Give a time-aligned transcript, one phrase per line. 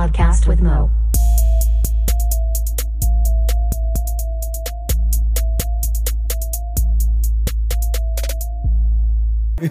[0.00, 0.88] Podcast with Mo.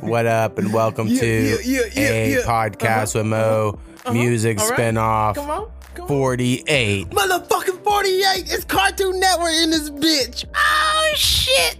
[0.01, 2.37] What up, and welcome Yeah, to yeah, yeah, yeah, a yeah.
[2.41, 3.79] podcast with Mo
[4.11, 4.79] music All right.
[4.79, 5.71] spinoff Come on.
[5.95, 6.07] Come on.
[6.09, 7.09] 48.
[7.09, 8.53] Motherfucking 48.
[8.53, 10.45] It's Cartoon Network in this bitch.
[10.55, 11.79] Oh, shit.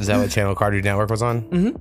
[0.00, 1.42] Is that what channel Cartoon Network was on?
[1.42, 1.76] Mm-hmm.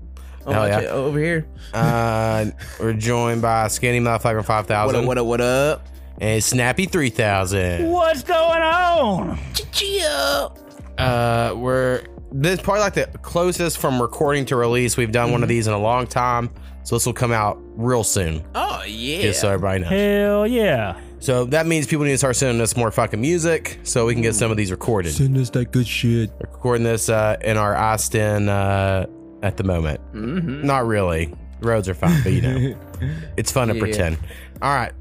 [0.46, 0.90] Oh, Hell yeah.
[0.90, 1.48] Over here.
[1.74, 2.48] Uh,
[2.82, 5.88] we're joined by Skinny Motherfucker What 5000 up, what up, what up?
[6.22, 7.90] And Snappy 3000.
[7.92, 9.38] What's going on?
[9.74, 10.50] Chia.
[10.98, 15.32] Uh, we're this is probably like the closest from recording to release we've done Mm-hmm.
[15.34, 16.50] one of these in a long time.
[16.84, 19.22] So this will come out real soon, Oh, yeah.
[19.22, 19.90] just so everybody knows.
[19.92, 21.00] Hell yeah.
[21.20, 24.24] So that means people need to start sending us more fucking music so we can
[24.24, 25.14] get some of these recorded.
[25.14, 26.32] Send us that good shit.
[26.40, 29.06] recording this uh, in our Austin uh,
[29.44, 30.00] at the moment.
[30.14, 30.64] Mhm.
[30.64, 31.32] Not really.
[31.62, 32.76] Roads are fine, but you know,
[33.38, 33.80] it's fun to Yeah.
[33.80, 34.18] pretend.
[34.64, 34.94] All right.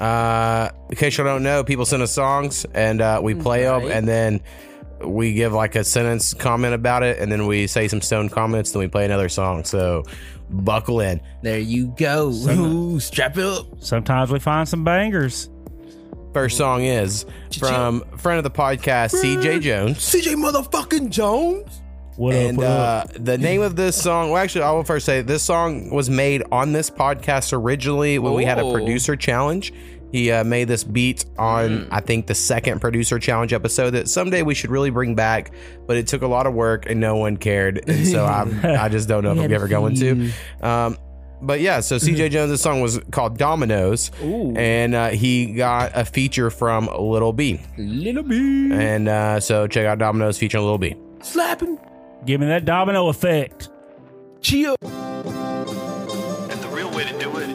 [0.00, 3.90] Uh, in case you don't know, people send us songs and uh, we play them,
[3.90, 4.40] and then
[5.04, 8.72] we give like a sentence comment about it, and then we say some stone comments,
[8.72, 9.64] then we play another song.
[9.64, 10.04] So
[10.48, 11.20] buckle in.
[11.42, 12.28] There you go.
[12.30, 13.66] Ooh, strap it up.
[13.80, 15.50] Sometimes we find some bangers.
[16.32, 17.26] First song is
[17.58, 19.96] from friend of the podcast, CeeJay Jonez.
[19.96, 21.79] CeeJay motherfucking Jonez.
[22.20, 22.60] What and up?
[22.60, 22.70] What uh,
[23.18, 23.24] up?
[23.24, 26.42] the name of this song, well, actually, I will first say this song was made
[26.52, 28.72] on this podcast originally when we had a Oh.
[28.74, 29.72] producer challenge.
[30.12, 34.42] He uh, made this beat on, I think, the second producer challenge episode that someday
[34.42, 35.52] we should really bring back,
[35.86, 37.88] but it took a lot of work and no one cared.
[37.88, 40.30] And so I'm, I just don't know if I'm ever going to.
[40.60, 40.98] Um,
[41.40, 44.54] but yeah, so CeeJay Jonez' song was called Dominoes, Ooh.
[44.56, 47.62] and uh, he got a feature from Lil B.
[47.78, 48.72] Little bit.
[48.72, 50.96] And uh, so check out Dominoes featuring Lil B.
[51.22, 51.78] Slapping.
[52.26, 53.70] Give me that domino effect.
[54.42, 54.74] Chia.
[54.82, 54.90] And
[56.60, 57.48] the real way to do it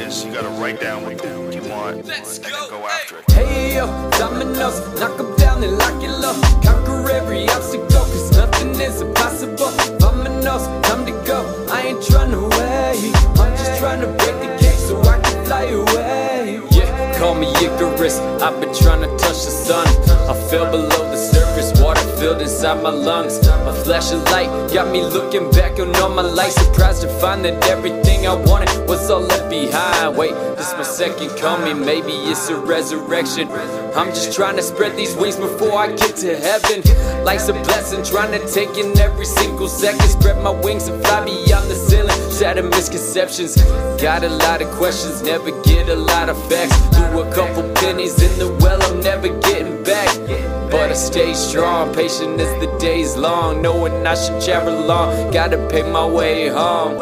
[0.00, 2.22] is you gotta write down what you want and then
[2.68, 3.30] go after it.
[3.32, 6.34] Hey yo, dominoes, knock 'em down and lock it low.
[6.62, 9.72] Conquer every obstacle, cause nothing is impossible.
[9.98, 11.66] Dominoes, time to go.
[11.70, 13.14] I ain't trying to wait.
[13.40, 16.60] I'm just trying to break the cake so I can fly away.
[16.70, 18.18] Yeah, call me Icarus.
[18.44, 19.86] I've been trying to touch the sun.
[20.28, 21.45] I fell below the surface,
[21.80, 23.38] water filled inside my lungs.
[23.38, 26.52] A flash of light got me looking back on all my life.
[26.52, 30.16] Surprised to find that everything I wanted was all left behind.
[30.16, 33.48] Wait, this my second coming, maybe it's a resurrection.
[33.96, 36.82] I'm just trying to spread these wings before I get to heaven.
[37.24, 40.08] Life's a blessing, trying to take in every single second.
[40.08, 42.20] Spread my wings and fly beyond the ceiling.
[42.30, 43.56] Shatter misconceptions.
[44.00, 46.76] Got a lot of questions, never get a lot of facts.
[46.94, 50.65] Threw a couple pennies in the well, I'm never getting back.
[50.70, 53.62] But I stay strong, patient as the days long.
[53.62, 55.30] Knowing I should travel long.
[55.32, 56.98] gotta pay my way home.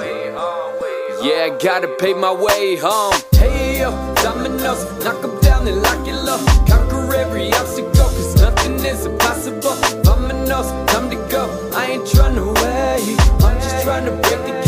[1.22, 3.14] Yeah, gotta pay my way home.
[3.32, 3.90] Hey yo,
[4.22, 6.38] dominoes, knock 'em down and lock it low.
[6.68, 9.76] Conquer every obstacle, cause nothing is impossible.
[10.02, 11.48] Dominoes, time to go.
[11.74, 13.18] I ain't trying to wait.
[13.42, 14.63] I'm just trying to break the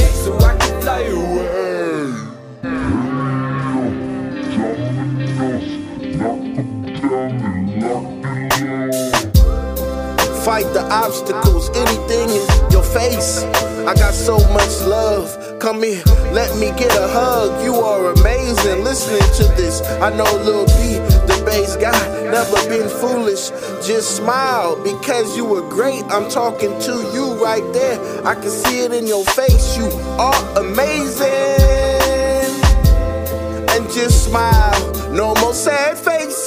[10.47, 13.43] Fight the obstacles, anything in your face.
[13.83, 15.59] I got so much love.
[15.59, 17.65] Come here, let me get a hug.
[17.65, 18.85] You are amazing.
[18.85, 21.99] Listening to this, I know Lil B, the bass guy,
[22.31, 23.51] never been foolish.
[23.85, 26.05] Just smile because you were great.
[26.11, 27.99] I'm talking to you right there.
[28.25, 29.77] I can see it in your face.
[29.77, 31.27] You are amazing.
[33.75, 35.11] And just smile.
[35.11, 36.47] No more sad faces.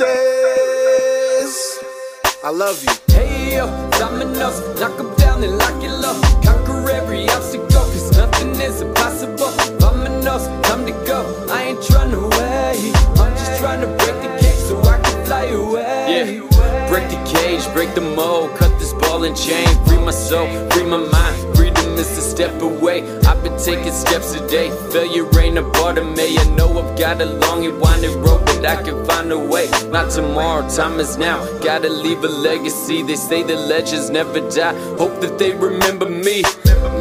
[2.41, 2.93] I love you.
[3.13, 3.65] Hey yo,
[3.97, 6.15] dominoes, knock 'em down and lock it low.
[6.43, 9.51] Conquer every obstacle, cause nothing is impossible.
[9.79, 11.19] Dominoes, time to go.
[11.51, 12.93] I ain't trying to wait.
[13.19, 16.05] I'm just trying to break the cage so I can fly away.
[16.13, 19.67] Yeah, break the cage, break the mold, cut this ball and chain.
[19.85, 21.58] Free my soul, free my mind.
[21.99, 23.01] Is a step away.
[23.27, 24.69] I've been taking steps today.
[24.89, 26.37] Failure ain't a part of me.
[26.37, 29.69] I know I've got a long and winding road, but I can find a way.
[29.89, 31.45] Not tomorrow, time is now.
[31.59, 33.03] Gotta leave a legacy.
[33.03, 34.73] They say the legends never die.
[34.95, 36.43] Hope that they remember me.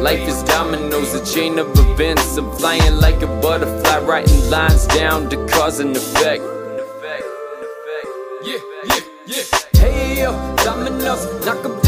[0.03, 2.35] Life is dominoes, a chain of events.
[2.35, 6.43] I'm flying like a butterfly, writing lines down to cause and effect.
[8.43, 9.43] Yeah, yeah, yeah.
[9.79, 11.78] Hey yo, dominoes, knock 'em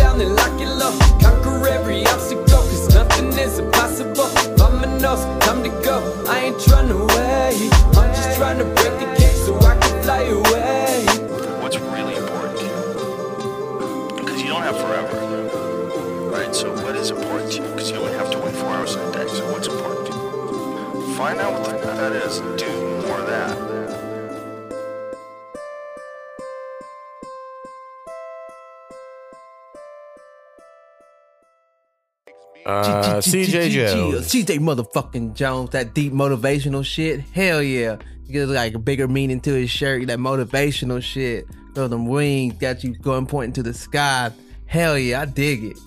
[32.66, 34.22] Uh, CeeJay Jonez.
[34.22, 35.72] CeeJay motherfucking Jonez.
[35.72, 37.22] That deep motivational shit.
[37.32, 37.98] Hell yeah.
[38.26, 40.08] You get like a bigger meaning to his shirt.
[40.08, 41.46] That motivational shit.
[41.74, 42.56] Throw them wings.
[42.56, 44.32] Got you going pointing to the sky.
[44.66, 45.22] Hell yeah.
[45.22, 45.78] I dig it.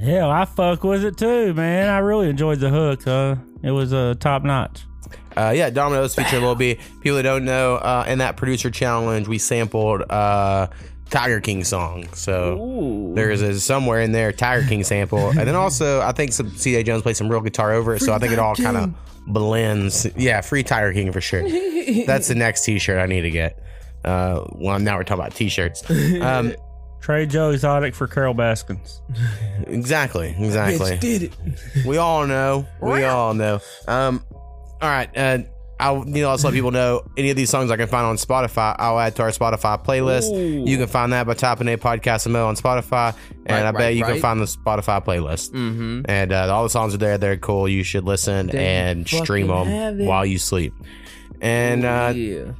[0.00, 1.88] Hell, I fuck with it too, man.
[1.88, 3.06] I really enjoyed the hook.
[3.06, 4.82] Uh, it was uh, top notch.
[5.36, 6.78] Uh, yeah, Domino's featuring Lil B.
[7.00, 10.66] People that don't know, uh, in that producer challenge, we sampled uh,
[11.12, 12.08] Tiger King song.
[12.14, 16.50] So there's a somewhere in there Tiger King sample, and then also I think some
[16.50, 18.00] CeeJay Jonez played some real guitar over it.
[18.00, 18.94] so I think it all kind of
[19.26, 20.06] blends.
[20.16, 21.42] Yeah, free Tiger King for sure.
[22.06, 23.62] That's the next T-shirt I need to get.
[24.04, 25.88] Uh, well, now we're talking about T-shirts.
[26.20, 26.54] Um,
[27.00, 29.02] Trade Joe Exotic for Carole Baskins.
[29.66, 30.92] exactly, exactly.
[30.92, 31.86] Bitch did it.
[31.86, 32.66] We all know.
[32.80, 33.60] We all know.
[33.88, 34.24] Um,
[34.80, 35.10] all right.
[35.16, 35.38] Uh,
[35.82, 38.16] I'll you know also let people know any of these songs I can find on
[38.16, 38.76] Spotify.
[38.78, 40.66] I'll add to our Spotify playlist.
[40.66, 43.80] You can find that by typing a podcast mo on Spotify, and Right, I bet
[43.80, 45.50] right, you can find the Spotify playlist.
[45.50, 46.02] Mm-hmm.
[46.08, 47.18] And uh, all the songs are there.
[47.18, 47.68] They're cool.
[47.68, 50.72] You should listen and stream them while you sleep.
[51.40, 52.52] And uh, yeah.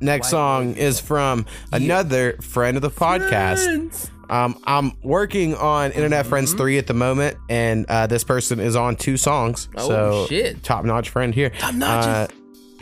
[0.00, 4.10] next song is from another friend of the podcast.
[4.30, 8.76] Um, I'm working on Internet Friends 3 at the moment, and uh, this person is
[8.76, 9.68] on two songs.
[9.76, 10.62] Oh, so, shit.
[10.62, 11.50] top notch friend here.
[11.50, 12.06] Top notch.
[12.06, 12.34] Uh,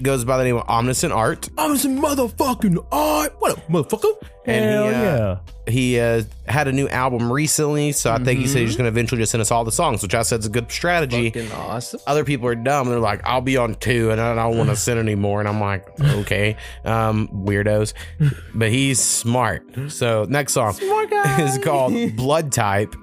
[0.02, 1.48] goes by the name of Omniscient Art.
[1.58, 3.34] I'm motherfucking art.
[3.38, 4.14] What up, motherfucker?
[4.44, 5.38] And Hell he, uh, yeah.
[5.70, 8.88] he uh, had a new album recently, so I think he said he's going to
[8.88, 11.30] eventually just send us all the songs, which I said is a good strategy.
[11.30, 12.00] Fucking awesome.
[12.06, 12.88] Other people are dumb.
[12.88, 15.40] They're like, I'll be on two and I don't want to send anymore.
[15.40, 17.92] And I'm like, okay, um, weirdos.
[18.54, 19.66] But he's smart.
[19.88, 20.76] So next song
[21.38, 22.94] is called Blood Type,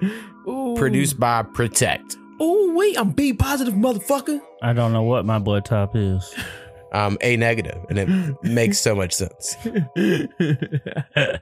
[0.75, 2.17] produced by prxtect.
[2.39, 4.41] Oh wait, I'm B positive, motherfucker.
[4.61, 6.33] I don't know what my blood type is.
[6.95, 8.07] Um, A negative, and it
[8.41, 9.57] makes so much sense.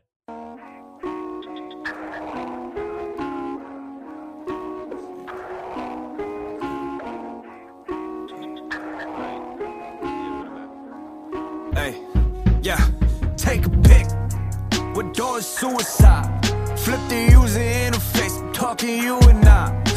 [11.76, 12.02] Hey,
[12.62, 12.80] yeah,
[13.36, 14.06] take a pic.
[14.96, 16.46] What door is suicide?
[16.78, 19.93] Flip the user interface, I'm talking you and I.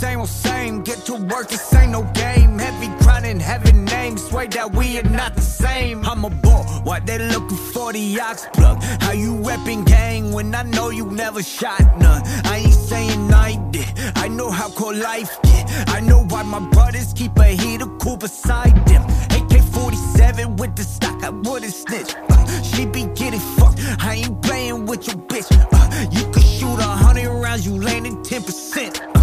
[0.00, 0.82] same old same.
[0.82, 2.58] Get to work, this ain't no game.
[2.58, 4.26] Heavy grinding, heavy names.
[4.28, 6.04] Sway that we are not the same.
[6.06, 8.82] I'm a bull, why they looking for the ox plug?
[9.04, 12.22] How you repping gang when I know you never shot none?
[12.52, 13.92] I ain't saying I did.
[14.16, 15.64] I know how cold life get.
[15.88, 19.02] I know why my brothers keep a heater cool beside them.
[19.36, 22.14] AK 47 with the stock, I wouldn't snitch.
[22.30, 25.48] Uh, she be getting fucked, I ain't playing with your bitch.
[25.52, 29.16] Uh, you could shoot a hundred rounds, you landing 10%.
[29.16, 29.19] Uh,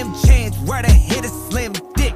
[0.00, 2.14] slim chance, right to hit a slim dick.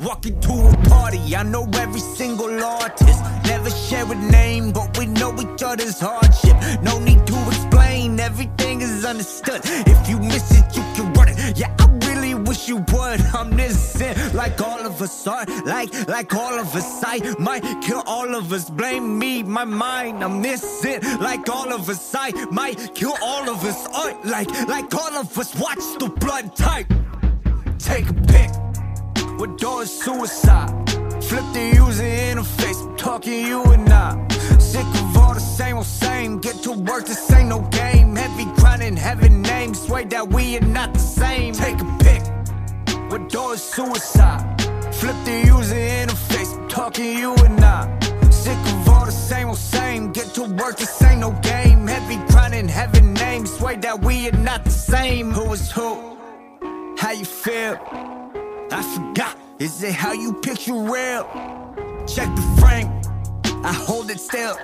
[0.00, 3.22] Walking to a party, I know every single artist.
[3.44, 6.56] Never share a name, but we know each other's hardship.
[6.82, 9.60] No need to explain, everything is understood.
[9.64, 11.58] If you miss it, you can run it.
[11.58, 13.20] Yeah, I really wish you would.
[13.34, 15.44] I'm innocent, like all of us are.
[15.66, 18.70] Like, like all of us, I might kill all of us.
[18.70, 20.24] Blame me, my mind.
[20.24, 23.86] I'm innocent, like all of us, I might kill all of us.
[23.92, 25.54] Uh, like, like all of us.
[25.56, 26.90] Watch the blood type.
[27.82, 28.50] Take a pic.
[29.38, 30.68] What door is suicide?
[31.24, 34.28] Flip the user interface, I'm talking you and I.
[34.58, 36.40] Sick of all the same old same.
[36.40, 38.14] Get to work, this ain't no game.
[38.16, 39.80] Heavy grinding, heavy names.
[39.80, 41.54] Sway that we are not the same.
[41.54, 42.22] Take a pic.
[43.10, 44.60] What door is suicide?
[44.92, 47.98] Flip the user interface, I'm talking you and I.
[48.30, 50.12] Sick of all the same old same.
[50.12, 51.86] Get to work, this ain't no game.
[51.86, 53.50] Heavy grinding, heavy names.
[53.56, 55.30] Sway that we are not the same.
[55.30, 56.19] Who is who?
[57.20, 57.76] You feel?
[58.72, 59.36] I forgot.
[59.58, 61.28] Is it how you picture real?
[62.08, 62.88] Check the frame.
[63.62, 64.56] I hold it still.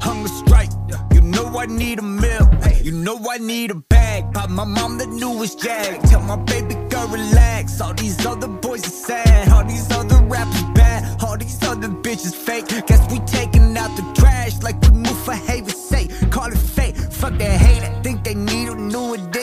[0.00, 0.70] Hunger strike.
[1.12, 2.48] You know I need a meal.
[2.84, 4.32] You know I need a bag.
[4.32, 6.00] Buy my mom the newest jag.
[6.08, 7.80] Tell my baby girl relax.
[7.80, 9.48] All these other boys are sad.
[9.48, 11.20] All these other rappers bad.
[11.20, 12.68] All these other bitches fake.
[12.86, 16.12] Guess we taking out the trash like we move for haven's sake.
[16.30, 16.96] Call it fate.
[16.96, 17.82] Fuck that hate.
[17.82, 19.35] I think they need a new edition.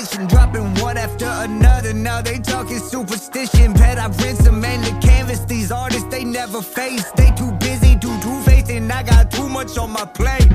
[1.44, 1.94] Another.
[1.94, 3.74] Now they talking superstition.
[3.74, 5.44] Bet I rinse them and the canvas.
[5.44, 7.12] These artists they never face.
[7.18, 10.48] They too busy, too two faced, and I got too much on my plate.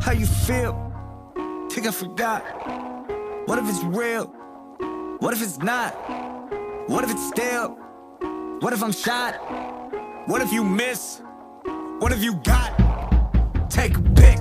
[0.00, 0.72] How you feel?
[1.70, 2.40] Think I forgot.
[3.46, 4.24] What if it's real?
[5.18, 5.90] What if it's not?
[6.88, 7.76] What if it's still?
[8.60, 9.34] What if I'm shot?
[10.26, 11.20] What if you miss?
[11.98, 12.70] What if you got?
[13.68, 14.38] Take a pic.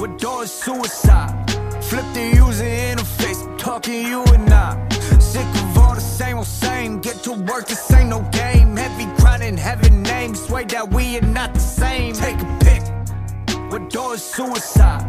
[0.00, 1.51] What door is suicide?
[1.92, 4.88] Flip the user interface, I'm talking you and I.
[5.18, 7.00] Sick of all the same old same.
[7.00, 8.74] Get to work, this ain't no game.
[8.78, 10.40] Heavy grinding, heavy names.
[10.40, 12.14] Swear that we are not the same.
[12.14, 12.82] Take a pic.
[13.70, 15.04] What door is suicide?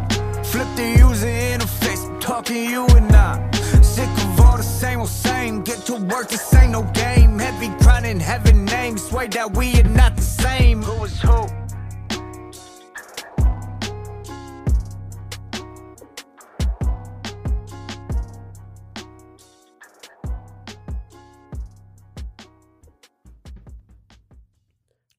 [0.45, 3.49] Flip the user interface, I'm talking you and I.
[3.81, 5.63] Sick of all the same old same.
[5.63, 7.39] Get to work, this ain't no game.
[7.39, 8.97] Heavy grinding, heaven name.
[8.97, 10.81] Swear that we are not the same.
[10.81, 11.62] Who is who?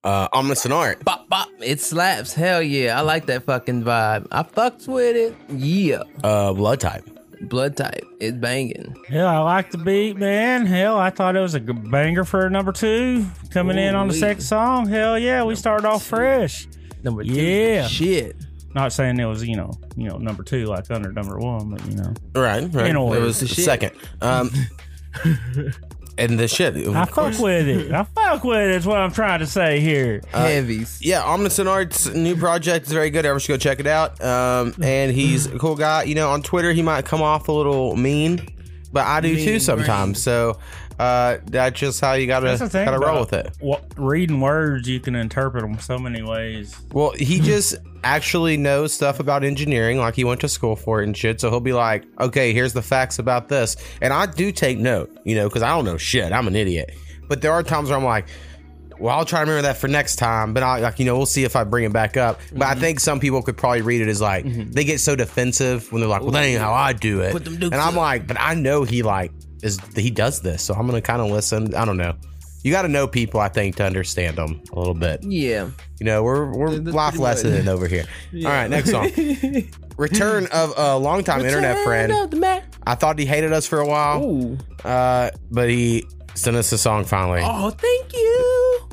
[0.05, 1.03] Uh, Omniscient Art.
[1.05, 1.49] Bop, bop.
[1.61, 2.35] It slaps.
[2.35, 2.99] Hell yeah.
[2.99, 4.27] I like that fucking vibe.
[4.31, 5.35] I fucks with it.
[5.51, 6.03] Yeah.
[6.23, 7.09] Uh, Blood Type.
[7.41, 8.05] Blood type.
[8.21, 8.97] It's banging.
[9.09, 10.65] Hell, I like the beat, man.
[10.65, 14.15] Hell, I thought it was a g- banger for number two coming in on the
[14.15, 14.87] second song.
[14.89, 16.67] Hell yeah, we started off fresh.
[17.03, 17.33] Number two.
[17.33, 17.87] Yeah.
[17.87, 18.37] Shit.
[18.75, 21.85] Not saying it was you know you know number two like under number one, but
[21.87, 22.87] you know Right, right.
[22.87, 23.21] In order.
[23.21, 23.91] It was the second.
[24.23, 24.51] Um,
[26.19, 26.77] and the shit.
[26.77, 27.37] of I course.
[27.37, 27.93] fuck with it.
[27.93, 28.71] I fuck with it.
[28.71, 30.23] Is what I'm trying to say here.
[30.33, 30.99] Heavies.
[31.03, 33.25] Yeah, Omniscient Art's new project is very good.
[33.25, 34.23] Everyone should go check it out.
[34.23, 36.05] Um, and he's a cool guy.
[36.05, 38.49] You know, on Twitter he might come off a little mean,
[38.93, 40.23] but I do too Mean sometimes.
[40.23, 40.59] So
[40.99, 43.57] uh, that's just how you gotta That's the thing gotta roll with it.
[43.61, 46.77] What, reading words, you can interpret them so many ways.
[46.93, 51.07] Well, he just actually knows stuff about engineering, like he went to school for it
[51.07, 51.41] and shit.
[51.41, 55.11] So he'll be like, "Okay, here's the facts about this," and I do take note,
[55.25, 56.33] you know, because I don't know shit.
[56.33, 56.95] I'm an idiot.
[57.29, 58.27] But there are times where I'm like,
[58.99, 61.27] "Well, I'll try to remember that for next time." But I like, you know, we'll
[61.27, 62.39] see if I bring it back up.
[62.53, 65.91] But I think some people could probably read it as like they get so defensive
[65.91, 67.97] when they're like, "Well, that ain't how I do it," Put them and I'm up.
[67.97, 69.33] like, "But I know he like
[69.65, 72.15] is he does this, so I'm gonna kind of listen." I don't know.
[72.63, 75.23] You got to know people, I think, to understand them a little bit.
[75.23, 75.69] Yeah.
[76.01, 78.07] You know, we're we're That's life pretty lesson over here.
[78.37, 79.11] All right, next song.
[79.99, 82.13] Return of a longtime internet friend.
[82.87, 84.59] I thought he hated us for a while, Ooh.
[84.83, 87.43] uh, but he sent us a song finally.
[87.45, 88.44] Oh, thank you.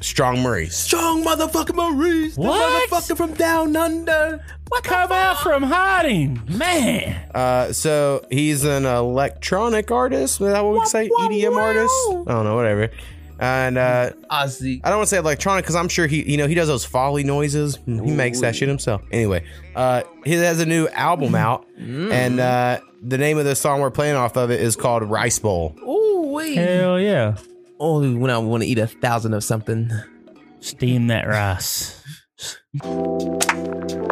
[0.01, 0.75] Strong Maurice.
[0.77, 2.35] Strong motherfucking Maurice.
[2.35, 2.89] The What?
[2.89, 4.43] motherfucker from down under.
[4.69, 7.29] What Come out from hiding, man.
[7.35, 10.41] Uh, so he's an electronic artist.
[10.41, 11.09] Is that what we could say?
[11.09, 11.93] EDM artist?
[12.27, 12.89] I don't know, whatever.
[13.39, 14.81] And uh, Ozzy.
[14.83, 16.85] I don't want to say electronic because I'm sure he, you know, he does those
[16.85, 17.77] folly noises.
[17.85, 19.01] He makes that shit himself.
[19.11, 19.43] Anyway,
[19.75, 23.89] uh, he has a new album out, and uh, the name of the song we're
[23.91, 25.75] playing off of it is called Rice Bowl.
[25.81, 26.55] Ooh, wee.
[26.55, 27.35] Hell yeah.
[27.81, 29.91] Only when I want to eat a thousand of something.
[30.59, 31.99] Steam that rice.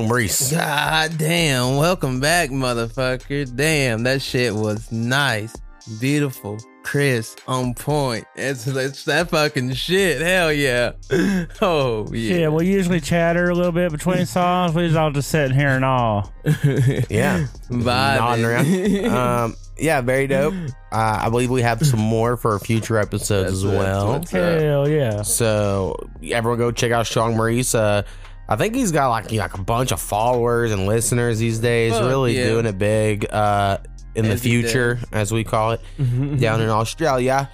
[0.00, 0.50] Strong Maurice.
[0.52, 1.76] God damn.
[1.76, 3.54] Welcome back, motherfucker.
[3.54, 5.54] Damn, that shit was nice.
[6.00, 6.58] Beautiful.
[6.82, 8.24] Chris on point.
[8.34, 10.22] It's, it's that fucking shit.
[10.22, 10.92] Hell yeah.
[11.60, 12.36] Oh yeah.
[12.36, 14.74] Yeah, we usually chatter a little bit between songs.
[14.74, 16.32] We just all just sitting here and all.
[17.10, 19.04] Yeah, nodding Vibing.
[19.04, 19.14] around.
[19.50, 20.54] Um, yeah, very dope.
[20.92, 24.58] Uh, I believe we have some more for future episodes as That's- that's well.
[24.58, 25.22] Hell yeah.
[25.22, 27.74] So everyone go check out Strong Maurice.
[27.74, 28.02] Uh,
[28.50, 31.92] I think he's got like like a bunch of followers and listeners these days.
[31.92, 32.46] Fuck really yeah.
[32.48, 33.78] doing it big uh,
[34.16, 35.80] in the As he future, as we call it,
[36.40, 37.48] down in Australia.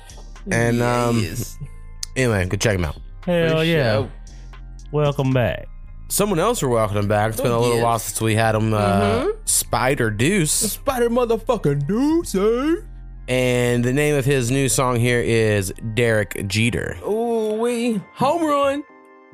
[0.50, 1.58] And um, Yes.
[2.16, 2.96] anyway, go check him out.
[3.26, 3.92] Hell For yeah.
[3.92, 4.10] sure.
[4.90, 5.68] Welcome back.
[6.08, 7.32] Someone else we're welcoming back.
[7.32, 7.84] It's been a little yes.
[7.84, 8.72] while since we had him.
[8.72, 10.78] Uh, Spyder Duece.
[10.78, 12.36] Spyder motherfucking Duece,
[12.78, 12.82] eh?
[13.28, 16.96] And the name of his new song here is Derek Jeter.
[17.06, 18.84] Ooh, we home run.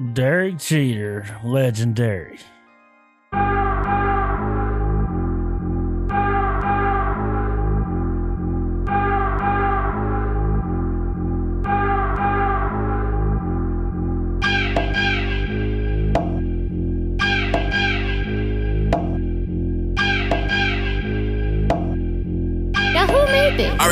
[0.00, 2.38] Derek Jeter, legendary.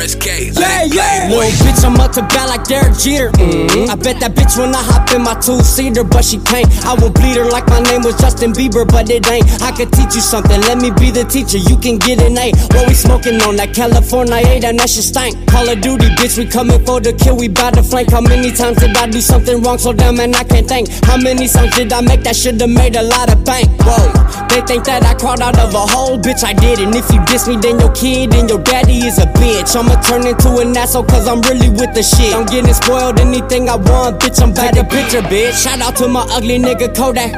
[0.01, 0.57] RSK.
[0.57, 1.29] Yeah, yeah.
[1.29, 3.29] Little bitch, I'm up to bat like Derek Jeter.
[3.37, 3.91] Mm-hmm.
[3.91, 6.65] I bet that bitch when I hop in my two seater, but she can't.
[6.85, 9.45] I will bleed her like my name was Justin Bieber, but it ain't.
[9.61, 10.59] I could teach you something.
[10.61, 11.61] Let me be the teacher.
[11.61, 12.49] You can get an A.
[12.73, 14.59] What we smoking on that California A?
[14.59, 15.37] That shit stank.
[15.47, 16.37] Call of Duty, bitch.
[16.37, 17.37] We coming for the kill.
[17.37, 18.09] We bout to flank.
[18.09, 19.77] How many times did I do something wrong?
[19.77, 20.89] So damn, man, I can't think.
[21.05, 23.69] How many songs did I make that should have made a lot of bank?
[23.85, 24.09] Whoa.
[24.49, 26.43] They think that I crawled out of a hole, bitch.
[26.43, 26.95] I didn't.
[26.95, 29.77] If you diss me, then your kid and your daddy is a bitch.
[30.07, 32.33] Turn into an asshole cause I'm really with the shit.
[32.33, 34.41] I'm getting spoiled, anything I want, bitch.
[34.41, 35.63] I'm back to picture, bitch.
[35.63, 37.31] Shout out to my ugly nigga Kodak.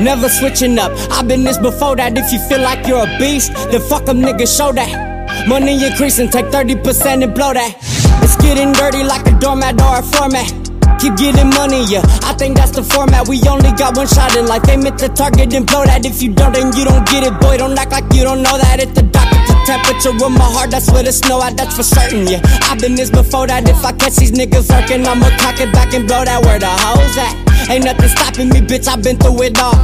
[0.00, 0.92] Never switching up.
[1.10, 2.16] I've been this before that.
[2.16, 5.48] If you feel like you're a beast, then fuck 'em, nigga, show that.
[5.48, 7.76] Money increasing, take 30% and blow that.
[8.22, 10.52] It's getting dirty like a doormat or a format.
[10.98, 12.02] Keep getting money, yeah.
[12.24, 13.28] I think that's the format.
[13.28, 14.68] We only got one shot in life.
[14.68, 16.06] Aim at the target and blow that.
[16.06, 17.58] If you don't, then you don't get it, boy.
[17.58, 18.80] Don't act like you don't know that.
[18.80, 19.35] It's the doctor.
[19.66, 21.56] Temperature of my heart, that's where the snow at.
[21.56, 22.40] That's for certain, yeah.
[22.70, 23.68] I've been this before that.
[23.68, 26.38] If I catch these niggas lurking, I'ma cock it back and blow that.
[26.46, 27.34] Where the hoes at?
[27.68, 28.86] Ain't nothing stopping me, bitch.
[28.86, 29.74] I've been through it all.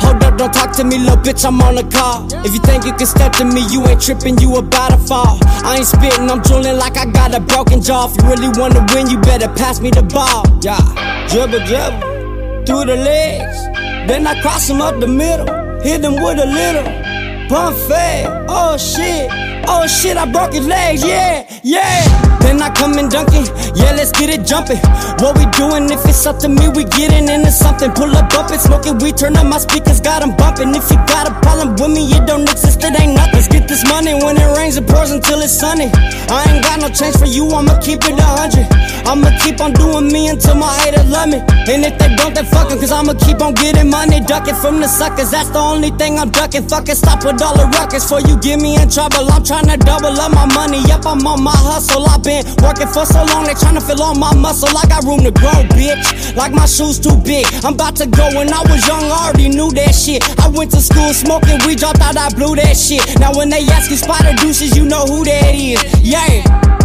[0.00, 2.24] Hold up, don't talk to me, little bitch, I'm on a call.
[2.40, 5.38] If you think you can step to me, you ain't tripping, you about to fall.
[5.44, 8.08] I ain't spitting, I'm drooling like I got a broken jaw.
[8.08, 10.46] If you really wanna win, you better pass me the ball.
[10.62, 10.80] Yeah,
[11.28, 13.58] dribble, dribble, through the legs.
[14.08, 15.46] Then I cross him up the middle,
[15.82, 17.07] hit him with a little
[17.48, 18.26] fade.
[18.48, 19.30] Oh shit,
[19.66, 22.38] oh shit, I broke his legs, yeah, yeah.
[22.40, 24.78] Then I come in dunking, yeah, let's get it jumping.
[25.20, 25.90] What we doing?
[25.90, 27.90] If it's up to me, we getting into something.
[27.92, 30.74] Pull up, up and smoking, we turn up my speakers, got 'em bumping.
[30.74, 33.34] If you got a problem with me, it don't exist, it ain't nothing.
[33.34, 35.90] Let's get this money when it rains, it pours until it's sunny.
[36.30, 38.66] I ain't got no change for you, I'ma keep it a hundred.
[39.08, 41.40] I'ma keep on doing me until my haters love me.
[41.40, 44.86] And if they don't, then fuck cause I'ma keep on getting money, ducking from the
[44.86, 45.30] suckers.
[45.30, 46.68] That's the only thing I'm ducking.
[46.68, 49.24] Fucking stop with all the ruckus before you get me in trouble.
[49.32, 50.84] I'm trying to double up my money.
[50.84, 52.04] Yep, I'm on my hustle.
[52.04, 54.68] I've been working for so long, they trying to fill all my muscle.
[54.76, 56.36] I got room to grow, bitch.
[56.36, 57.48] Like my shoes too big.
[57.64, 60.20] I'm about to go when I was young, I already knew that shit.
[60.36, 63.00] I went to school smoking, we dropped out, I blew that shit.
[63.18, 65.80] Now when they ask you Spyder Duece, you know who that is.
[66.04, 66.77] Yeah.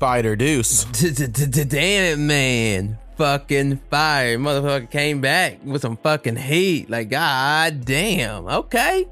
[0.00, 1.68] Spyder Duece.
[1.68, 2.98] Damn it, man.
[3.16, 4.38] Fucking fire.
[4.38, 6.88] Motherfucker came back with some fucking heat.
[6.88, 8.46] Like, god damn.
[8.48, 9.06] Okay.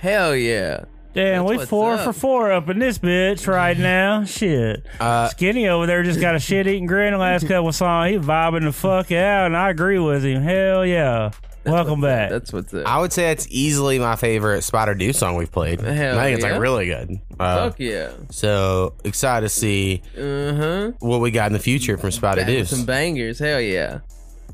[0.00, 0.86] Hell yeah.
[1.12, 2.00] Damn, That's we four up.
[2.00, 4.24] for four up in this bitch right now.
[4.24, 4.84] Shit.
[4.98, 8.10] Uh, Skinny over there just got a shit eating grin the last couple songs.
[8.10, 10.42] He vibing the fuck out, and I agree with him.
[10.42, 11.30] Hell yeah.
[11.64, 12.30] Welcome What's back.
[12.30, 12.86] That's what's up.
[12.86, 15.80] I would say it's easily my favorite Spyder Duece song we've played.
[15.80, 16.52] Hell I think it's yeah.
[16.52, 17.20] like really good.
[17.40, 18.10] Uh, Fuck yeah.
[18.30, 20.92] so excited to see Uh huh.
[21.00, 22.66] what we got in the future from Spyder Duece.
[22.68, 23.38] Some bangers.
[23.38, 24.00] Hell yeah.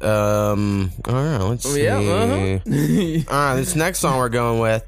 [0.01, 1.85] Um, all right, let's see.
[1.85, 1.99] Yeah.
[1.99, 2.59] Uh-huh.
[3.35, 4.85] All right, this next song we're going with.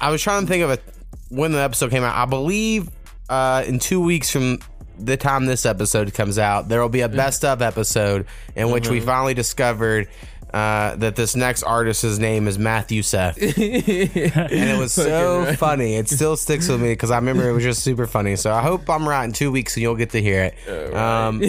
[0.00, 0.82] I was trying to think of it
[1.30, 2.14] when the episode came out.
[2.14, 2.90] I believe
[3.30, 4.58] uh, in two weeks from
[4.98, 8.88] the time this episode comes out, there will be a best of episode in which
[8.88, 10.08] we finally discovered
[10.52, 15.94] uh, that this next artist's name is Matthew Seth, and it was so funny.
[15.94, 18.36] It still sticks with me because I remember it was just super funny.
[18.36, 20.94] So I hope I'm right in two weeks and you'll get to hear it.
[20.94, 21.40] Um,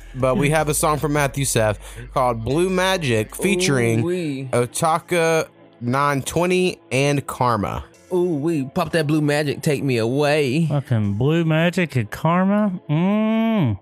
[0.14, 1.78] but we have a song from Matthew Seth
[2.12, 4.48] called "Blue Magick" featuring Ooh-wee.
[4.52, 5.48] Otaku
[5.80, 7.84] 920 and Karmaa.
[8.12, 10.66] Ooh, we pop that blue magic, take me away.
[10.66, 12.80] Fucking blue magic and karma.
[12.88, 13.78] Mmm.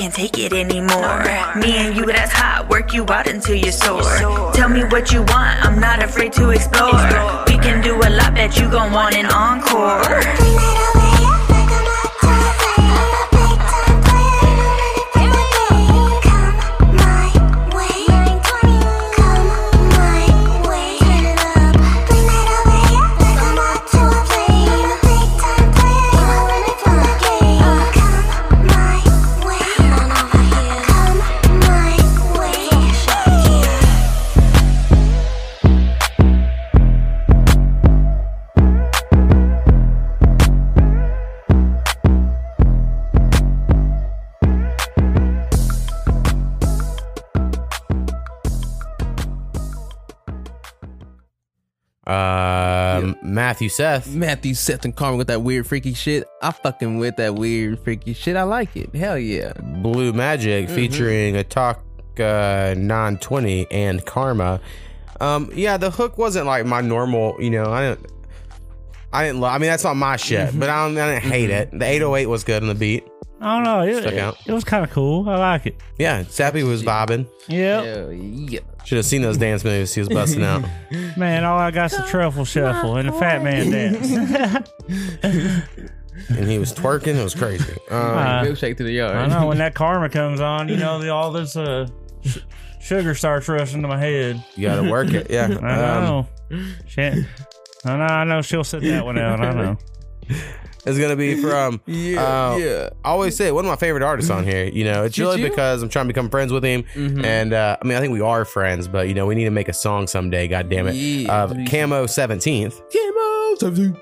[0.00, 1.18] Can't take it anymore.
[1.56, 2.70] Me and you, that's hot.
[2.70, 4.00] Work you out until you're sore.
[4.54, 5.39] Tell me what you want.
[53.60, 54.14] Matthew Seth.
[54.14, 56.26] Matthew Seth and Carmen with that weird freaky shit.
[56.40, 58.34] I fucking with that weird freaky shit.
[58.34, 58.94] I like it.
[58.94, 59.52] Hell yeah.
[59.82, 61.78] Blue Magick featuring Attack
[62.18, 64.60] uh, 920 and Karmaa.
[65.20, 68.10] Um, yeah, the hook wasn't like my normal, you know, I didn't
[69.12, 71.50] I didn't love I mean that's not my shit, but I, don't, I didn't hate
[71.50, 71.70] it.
[71.70, 73.06] The 808 was good on the beat.
[73.40, 73.80] I don't know.
[73.82, 74.36] It, Stuck out.
[74.46, 75.28] it was kind of cool.
[75.28, 75.76] I like it.
[75.98, 77.26] Yeah, Sappy was bobbing.
[77.48, 77.84] Yep.
[77.84, 78.60] Hell yeah.
[78.84, 80.62] Should have seen those dance moves he was busting out.
[81.16, 85.66] Man, all I got's the truffle shuffle and the fat man dance.
[86.28, 87.72] And he was twerking, it was crazy.
[87.90, 89.16] Um, Uh, Milkshake to the yard.
[89.16, 91.88] I know when that karma comes on, you know, the, all this uh,
[92.24, 92.38] sh-
[92.80, 94.44] sugar starts rushing to my head.
[94.54, 95.46] you gotta work it, yeah.
[95.62, 96.26] I Um, know.
[96.86, 97.24] Shit.
[97.86, 98.02] I know.
[98.04, 99.40] I know she'll sit that one out.
[99.40, 99.78] I know.
[100.86, 102.20] It's gonna be from Yeah,
[102.52, 102.88] uh, yeah.
[103.04, 104.64] I always say one of my favorite artists on here.
[104.64, 105.48] You know, it's Did really you?
[105.50, 108.20] because I'm trying to become friends with him, and uh, I mean, I think we
[108.20, 110.48] are friends, but you know, we need to make a song someday.
[110.48, 110.94] God damn it!
[110.94, 111.68] Yeah, please.
[111.68, 113.96] Cammo Seventeenth, Cammo, something.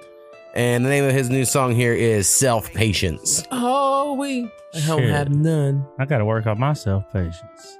[0.54, 3.44] and the name of his new song here is Self Patience.
[3.50, 4.44] Oh, we.
[4.74, 5.10] I don't Shit.
[5.10, 5.86] have none.
[5.98, 7.78] I got to work on my self patience.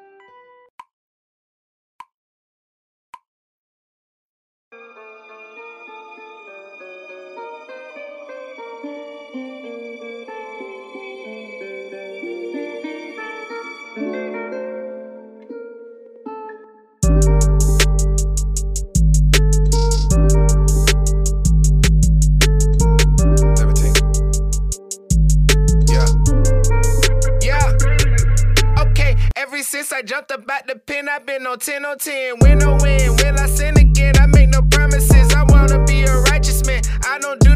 [31.58, 32.38] 10 on 10.
[32.40, 33.16] Win or win.
[33.16, 34.16] Will I sin again?
[34.18, 35.32] I make no promises.
[35.34, 36.82] I wanna be a righteous man.
[37.04, 37.47] I don't do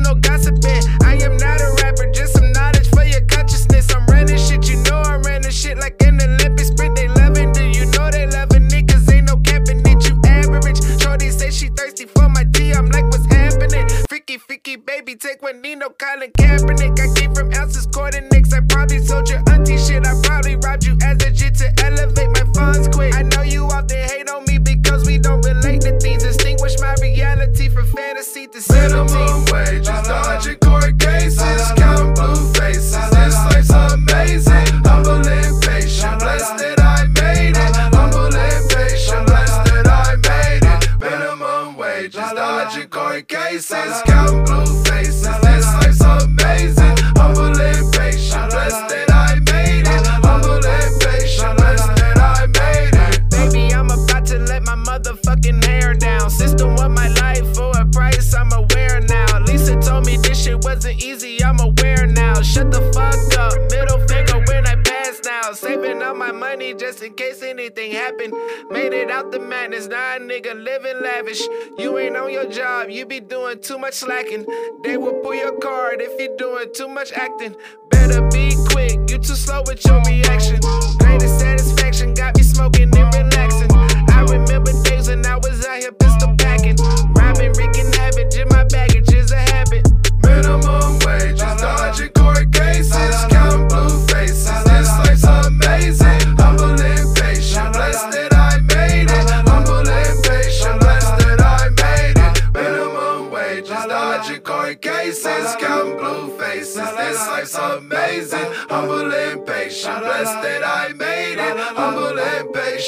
[70.54, 71.42] now a nigga living lavish.
[71.78, 74.46] You ain't on your job, you be doing too much slacking.
[74.82, 77.54] They will pull your card if you doing too much acting.
[77.90, 80.60] Better be quick, you too slow with your reaction.
[80.98, 83.70] Greatest satisfaction got me smoking and relaxing.
[84.10, 85.92] I remember days when I was out here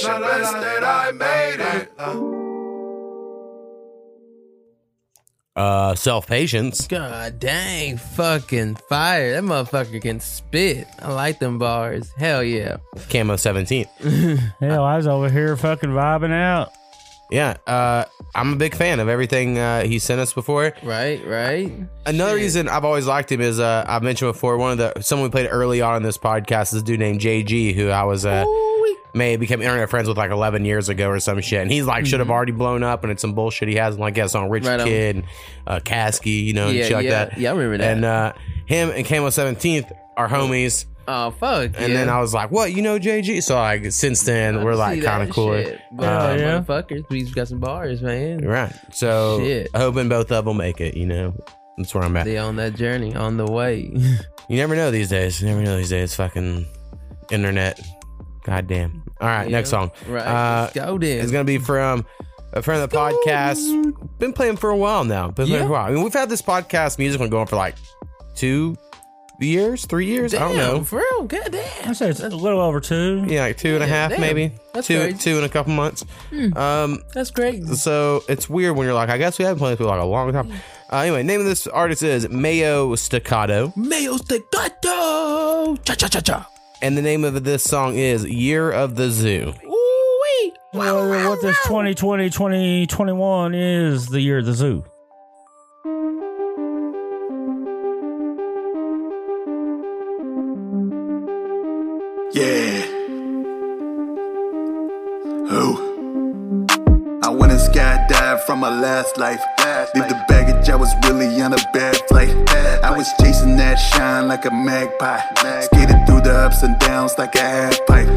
[0.07, 0.61] and patient.
[0.61, 2.45] That I made it.
[5.57, 6.89] Uh, self patience.
[6.89, 9.33] God dang, fucking fire.
[9.35, 10.87] That motherfucker can spit.
[11.01, 12.11] I like them bars.
[12.19, 12.79] Hell yeah.
[13.09, 13.85] Cammo 17.
[14.61, 16.73] Hell, I was over here fucking vibing out.
[17.31, 20.75] Yeah, uh, I'm a big fan of everything uh, he sent us before.
[20.83, 21.73] Right, right.
[22.05, 25.31] Another reason I've always liked him is uh, I've mentioned before one of the someone
[25.31, 28.27] we played early on in this podcast is a dude named JG who I was
[28.27, 28.45] uh,
[29.15, 32.07] may become internet friends with like 11 years ago or some shit, and he's like
[32.07, 34.65] should have already blown up, and it's some bullshit he has, like guess on Rich
[34.65, 34.71] Mm-hmm.
[34.71, 34.87] Right on.
[34.87, 35.25] Kid, and,
[35.67, 37.11] uh, Kasky, you know, and Yeah, shit like yeah.
[37.27, 37.39] that.
[37.39, 37.93] Yeah, I remember that.
[37.97, 38.33] And uh,
[38.67, 40.87] him and Cammo 17th are homies.
[41.07, 41.73] Oh fuck.
[41.77, 41.99] And yeah.
[41.99, 42.73] then I was like, "What?
[42.73, 45.49] You know JG?" So like since then, we're like kind of cool.
[45.49, 45.65] cooler.
[45.65, 45.81] shit.
[45.93, 48.39] But, Um, uh, motherfuckers, we've got some bars, man.
[48.47, 48.73] Right.
[48.91, 49.69] So Shit.
[49.77, 50.97] hoping both of them make it.
[50.97, 51.35] You know,
[51.77, 52.25] that's where I'm at.
[52.25, 53.93] They on that journey, on the way.
[54.47, 55.41] You never know these days.
[55.41, 56.15] You never know these days.
[56.17, 56.67] Fucking
[57.31, 57.81] internet.
[58.45, 59.03] God damn.
[59.25, 59.57] All right, Yeah.
[59.57, 59.91] next song.
[60.09, 60.21] Right.
[60.27, 61.21] Uh, Let's go then.
[61.21, 62.05] It's gonna be from
[62.53, 63.59] a friend of the podcast.
[64.19, 65.29] Been playing for a while now.
[65.29, 65.59] Been playing Yeah.
[65.63, 65.87] for a while.
[65.87, 67.75] I mean, we've had this podcast music one going for like
[68.35, 68.77] two
[69.41, 70.33] years, three years.
[70.35, 70.85] I don't know.
[70.85, 71.91] For real, god damn.
[71.91, 73.25] I say it's a little over two.
[73.27, 74.21] Yeah, like two and a Yeah, half, damn.
[74.21, 74.53] maybe.
[74.73, 75.19] That's two, crazy.
[75.19, 76.05] two in a couple months.
[76.55, 77.65] Um, That's great.
[77.67, 80.33] so it's weird when you're like, I guess we haven't played for like a long
[80.33, 80.53] time.
[80.93, 85.77] Uh, anyway, name of this artist is Mayo Staccato, Mayo staccato.
[85.85, 86.49] Cha cha cha cha.
[86.83, 89.55] And the name of this song is Year of the Zoo.
[89.65, 90.53] Ooh wee.
[90.73, 94.85] Well, what this 2020 2021 is the year of the zoo.
[102.33, 102.83] Yeah.
[105.49, 106.67] Who?
[107.23, 109.41] I went and skydived from my last life.
[109.95, 112.31] Leave the baggage, I was really on a bad flight.
[112.83, 115.21] I was chasing that shine like a magpie.
[115.61, 118.09] Skated through the ups and downs like a half pipe.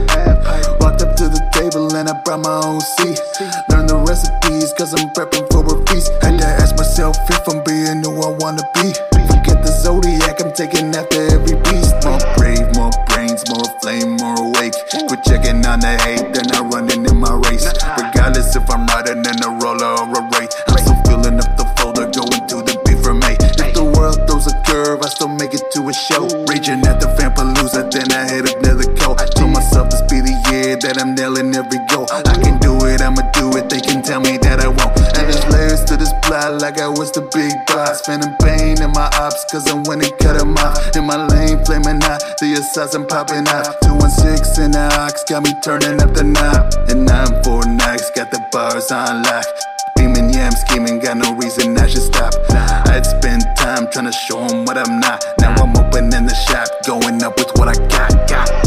[0.79, 3.19] Walked up to the table and I brought my own seat.
[3.69, 6.11] Learned the recipes cause I'm prepping for a feast.
[6.21, 8.93] Had to ask myself if I'm being who I wanna be.
[9.27, 11.95] Forget the zodiac, I'm taking after every beast.
[12.07, 14.73] More brave, more brains, more flame, more awake.
[15.07, 17.67] Quit checking on the hate, they're not running in my race.
[17.99, 20.47] Regardless if I'm riding in a roller or a ray.
[24.67, 26.27] Curve, I still make it to a show.
[26.51, 29.17] Raging at the Vampalooza, then I hit another coat.
[29.35, 32.07] Told myself this be the year that I'm nailing every goal.
[32.11, 34.93] I can do it, I'ma do it, they can tell me that I won't.
[35.17, 38.05] And there's layers to this plot like I was the big boss.
[38.05, 40.77] Feeling pain in my ops, cause I'm winning, cut 'em off.
[40.95, 43.77] In my lane, flaming hot, the assassin popping and
[44.11, 46.73] six in the ox, got me turning up the knob.
[46.89, 49.45] And nine four nights, got the bars on lock.
[50.37, 52.31] Yeah, I'm scheming, got no reason I should stop.
[52.51, 55.25] I'd spend time trying to show 'em what I'm not.
[55.39, 58.66] Now I'm opening the shop, going up with what I got, got.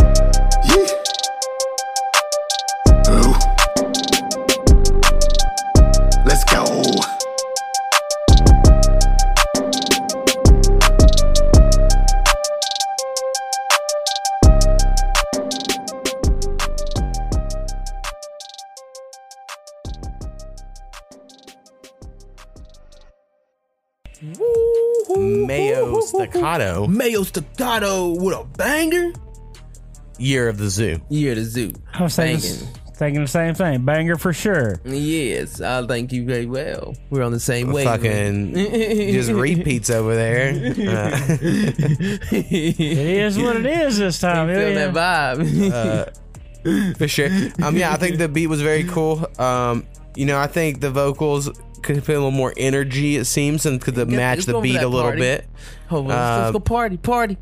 [25.46, 26.86] Mayo Staccato.
[26.86, 29.12] Mayo Staccato with a banger.
[30.18, 31.00] Year of the Zoo.
[31.08, 31.72] Year of the Zoo.
[31.94, 32.74] I was thinking, Banging.
[32.94, 33.84] thinking the same thing.
[33.86, 34.78] Banger for sure.
[34.84, 36.94] Yes, I thank you very well.
[37.08, 37.84] We're on the same way.
[37.84, 38.54] Fucking
[39.12, 40.50] just repeats over there.
[40.50, 41.36] Uh,
[42.32, 44.48] It is what it is this time.
[44.48, 44.88] Feel yeah.
[44.90, 46.12] that vibe.
[46.92, 47.30] uh, for sure.
[47.62, 49.26] Um, yeah, I think the beat was very cool.
[49.40, 51.48] Um, you know, I think the vocals
[51.82, 53.16] could put a little more energy.
[53.16, 55.20] It seems and could match let's the beat a little party.
[55.20, 55.46] bit.
[55.90, 57.36] Oh, let's, let's Uh, go party, party.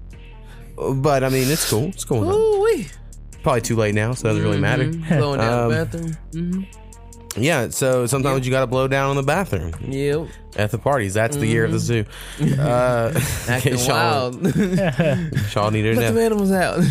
[0.76, 1.86] But I mean, it's cool.
[1.88, 2.24] It's cool.
[2.30, 2.86] Ooh wee.
[3.42, 4.88] Probably too late now, so it doesn't really matter.
[5.18, 6.16] Blowing down Um, the bathroom.
[6.32, 6.62] hmm
[7.42, 10.28] Yeah, so sometimes you got to blow down in the bathroom Yep.
[10.56, 11.14] at the parties.
[11.14, 12.04] That's the year of the zoo.
[12.58, 13.12] Uh,
[13.48, 14.34] Acting wild.
[15.48, 16.84] Sean needed to Let the animals out.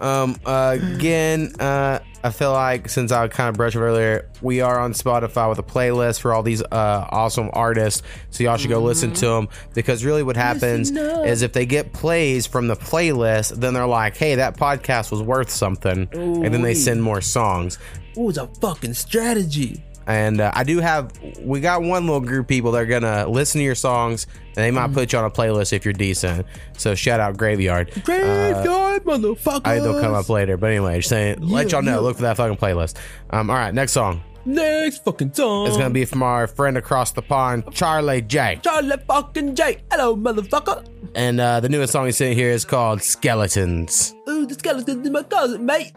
[0.00, 4.60] Um, uh, again, uh, I feel like since I kind of brushed over earlier, we
[4.60, 8.02] are on Spotify with a playlist for all these uh, awesome artists.
[8.28, 11.92] So y'all should go listen to them because really what happens is if they get
[11.94, 16.08] plays from the playlist, then they're like, hey, that podcast was worth something.
[16.12, 17.78] and then they send more songs.
[18.18, 19.82] Ooh, it's a fucking strategy.
[20.06, 23.02] And uh, I do have, we got one little group of people that are going
[23.02, 25.94] to listen to your songs and they might put you on a playlist if you're
[25.94, 26.46] decent.
[26.76, 27.92] So shout out Graveyard.
[27.96, 29.66] Uh, Graveyard, motherfucker.
[29.66, 30.56] I they'll come up later.
[30.56, 31.92] But anyway, just saying, let y'all know.
[31.92, 31.98] yeah.
[31.98, 32.96] Look for that fucking playlist.
[33.30, 34.22] Um, all right, next song.
[34.46, 35.66] Next fucking song.
[35.66, 38.58] It's gonna be from our friend across the pond, Charlie J.
[38.62, 39.82] Charlie fucking J.
[39.90, 40.86] Hello, motherfucker.
[41.14, 44.14] And uh, the newest song he's singing here is called Skeletons.
[44.28, 45.92] Ooh, the skeleton's in my closet, mate.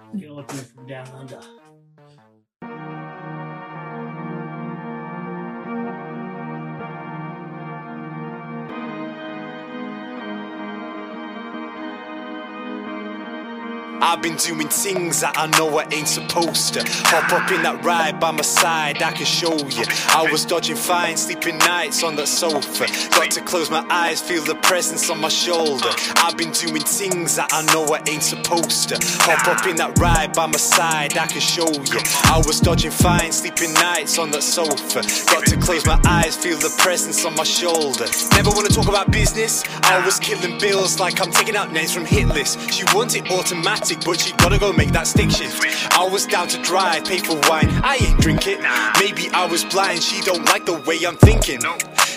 [14.05, 16.83] I've been doing things that I know I ain't supposed to.
[17.07, 19.85] Hop up in that ride by my side, I can show you.
[20.09, 22.87] I was dodging fines, sleeping nights on that sofa.
[23.15, 25.87] Got to close my eyes, feel the presence on my shoulder.
[26.17, 28.97] I've been doing things that I know I ain't supposed to.
[29.23, 31.99] Hop up in that ride by my side, I can show you.
[32.25, 34.99] I was dodging fines, sleeping nights on that sofa.
[35.31, 38.07] Got to close my eyes, feel the presence on my shoulder.
[38.35, 39.63] Never wanna talk about business.
[39.83, 42.59] I was killing bills like I'm taking out names from hit lists.
[42.75, 45.61] She wants it automatic, but she gotta go make that stick shift.
[45.93, 47.69] I was down to drive, pay for wine.
[47.83, 48.59] I ain't drink it.
[48.99, 51.59] Maybe I was blind, she don't like the way I'm thinking.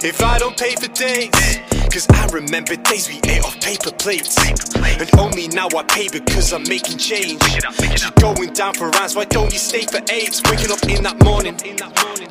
[0.03, 1.59] If I don't pay for dates,
[1.93, 4.37] cause I remember days we ate off paper plates.
[4.77, 7.43] And only now I pay because I'm making change.
[7.43, 10.41] She going down for rounds, why don't you stay for eight?
[10.51, 11.57] Waking up in that morning,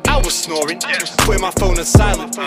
[0.08, 0.78] I was snoring,
[1.18, 2.38] putting my phone on silent.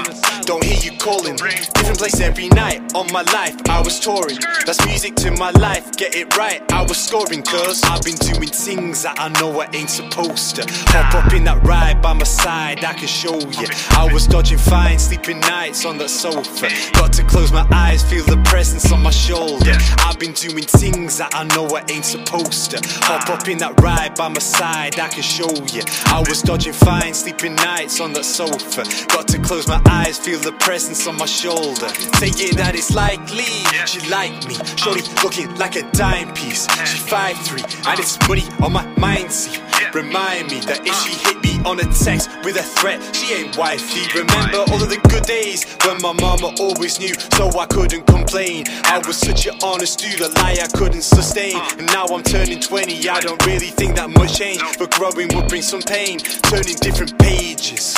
[0.46, 1.36] Don't hear you calling.
[1.36, 2.96] Different place every night.
[2.96, 4.40] On my life, I was touring.
[4.66, 5.92] That's music to my life.
[5.98, 7.44] Get it right, I was scoring.
[7.44, 10.66] Cause I've been doing things that I know I ain't supposed to.
[10.90, 13.68] Hop up in that ride by my side, I can show you.
[13.92, 16.68] I was dodging fines, sleeping nights on that sofa.
[16.94, 19.78] Got to close my eyes, feel the presence on my shoulder.
[20.00, 22.80] I've been doing things that I know I ain't supposed to.
[23.06, 25.84] Hop up in that ride by my side, I can show you.
[26.08, 28.84] I was dodging fines, sleeping nights on that sofa.
[29.14, 31.90] Got to close my eyes, feel the presence on my shoulder.
[32.18, 33.46] Saying that it's likely
[33.86, 34.56] she like me.
[34.76, 36.68] Shorty looking like a dime piece.
[36.86, 39.32] She 5'3, and it's money on my mind.
[39.32, 39.60] See,
[39.94, 43.58] remind me that if she hit me on a text with a threat, she ain't
[43.58, 44.08] wifey.
[44.18, 48.66] Remember all of the good days when my mama always knew, so I couldn't complain.
[48.86, 51.56] I was such an honest dude, a lie I couldn't sustain.
[51.78, 54.62] And now I'm turning 20, I don't really think that much change.
[54.78, 57.94] But growing will bring some pain, turning different pages.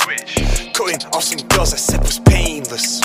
[0.74, 3.00] Cutting off some girls I said was painless.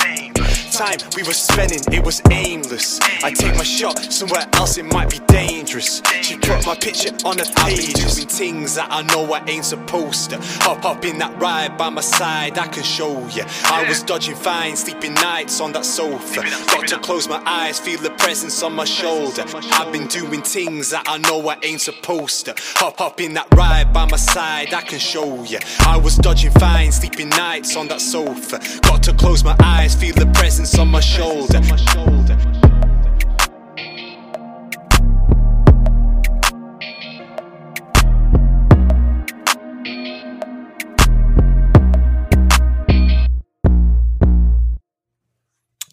[0.77, 2.99] Time we were spending, it was aimless.
[3.23, 6.03] I take my shot somewhere else, it might be dangerous.
[6.21, 10.29] She put my picture on the page, doing things that I know I ain't supposed
[10.29, 10.37] to.
[10.61, 13.43] Hop up in that ride by my side, I can show you.
[13.65, 16.41] I was dodging fines, sleeping nights on that sofa.
[16.67, 19.45] Got to close my eyes, feel the presence on my shoulder.
[19.71, 22.55] I've been doing things that I know I ain't supposed to.
[22.75, 25.57] Hop up in that ride by my side, I can show you.
[25.79, 28.59] I was dodging fines, sleeping nights on that sofa.
[28.81, 31.59] Got to close my eyes, feel the presence on my shoulder.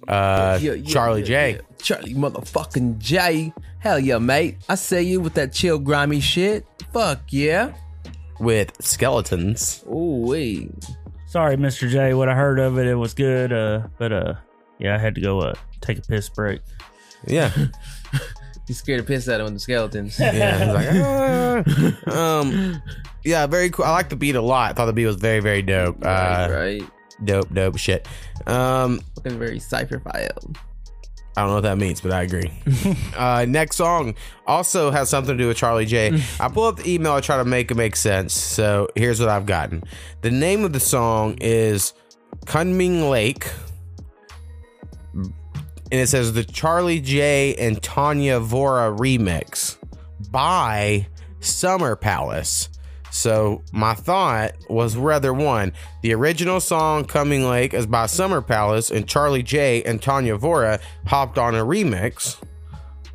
[0.07, 1.51] Uh, Yeah, yeah, Charlie yeah, J.
[1.53, 1.61] yeah.
[1.83, 3.53] Charlie motherfucking J.
[3.79, 4.57] Hell yeah, mate.
[4.69, 6.67] I say you with that chill grimy shit.
[6.93, 7.73] Fuck yeah.
[8.41, 9.85] with skeletons.
[9.89, 10.71] Ooh wee.
[11.27, 11.89] Sorry, Mr.
[11.91, 12.15] J.
[12.15, 13.53] What I heard of it, it was good.
[13.53, 14.35] Uh, but uh,
[14.79, 16.61] yeah, I had to go uh take a piss break.
[17.27, 17.51] Yeah.
[18.67, 20.19] You scared the piss out of him with the skeletons.
[20.19, 22.83] Yeah, he's like, "Ah." um,
[23.23, 23.85] yeah, very cool.
[23.85, 24.71] I like the beat a lot.
[24.71, 26.03] I thought the beat was very, very dope.
[26.03, 26.83] right, Uh, right.
[27.23, 28.09] Dope, dope shit.
[28.47, 30.55] Um, Looking very cipher file.
[31.37, 32.51] I don't know what that means, but I agree.
[33.19, 34.15] uh, next song
[34.47, 36.19] also has something to do with Charlie J.
[36.41, 38.33] I pull up the email, I try to make it make sense.
[38.33, 39.85] So here's what I've gotten.
[40.23, 41.93] The name of the song is
[42.47, 43.47] Kunming Lake.
[45.95, 49.77] And it says the Charlie J and Tonya Vora remix
[50.29, 51.07] by
[51.39, 52.69] Summer Palace.
[53.13, 55.73] So my thought was rather one,
[56.03, 60.81] the original song "Coming Lake" is by Summer Palace, and Charlie J and Tonya Vora
[61.07, 62.43] hopped on a remix,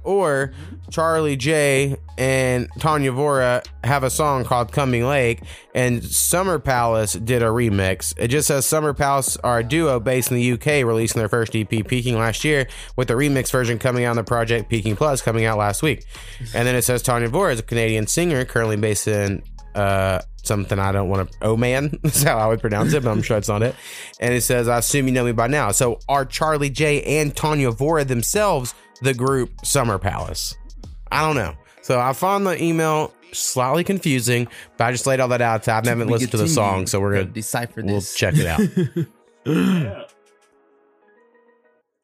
[0.10, 0.51] or
[0.89, 5.41] Charlie J and Tonya Vora have a song called "Coming Lake,"
[5.76, 8.16] and Summer Palace did a remix.
[8.18, 11.55] It just says Summer Palace are a duo based in the UK, releasing their first
[11.55, 15.22] EP, Peaking, last year, with the remix version coming out on the project Peaking Plus
[15.22, 16.05] coming out last week.
[16.55, 19.43] And then it says Tonya Vora is a Canadian singer currently based in
[19.76, 23.12] uh something I don't want to oh man that's how I would pronounce it, but
[23.12, 23.76] I'm sure it's not it.
[24.20, 25.70] And it says, I assume you know me by now.
[25.70, 30.56] So are Charlie J and Tonya Vora themselves the group Summer Palace?
[31.12, 31.56] I don't know.
[31.82, 34.47] So I found the email slightly confusing,
[34.78, 35.68] but I just laid all that out.
[35.68, 37.91] I haven't We listened to the song, so we're gonna decipher this.
[37.91, 38.60] We'll check it out.
[39.45, 40.10] twisted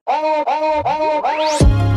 [0.07, 1.94] oh, oh, oh,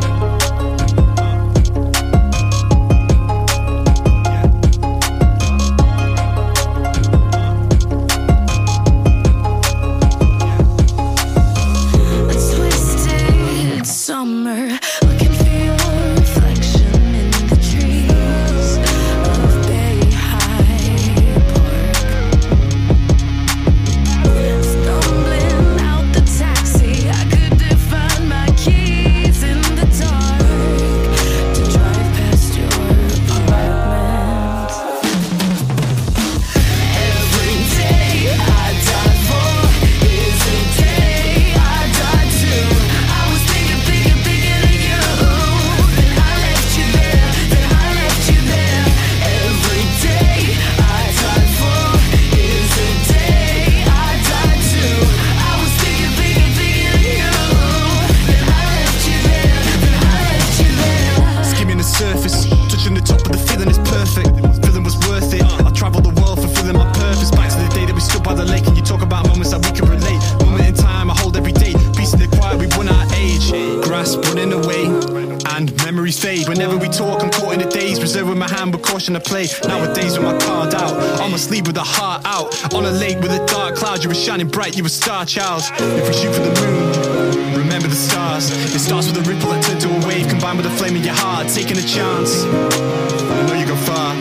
[76.09, 76.48] memories fade.
[76.48, 78.00] Whenever we talk, I'm caught in the days.
[78.00, 79.46] Reserved with my hand, but caution to play.
[79.66, 82.48] Nowadays, with my card out, on my sleeve with a heart out.
[82.74, 85.62] On a lake with a dark cloud, you were shining bright, you were star child.
[85.78, 88.50] If we shoot for the moon, remember the stars.
[88.74, 91.04] It starts with a ripple that turns to a wave, combined with a flame in
[91.04, 92.44] your heart, taking a chance.
[92.44, 94.14] I know you go far.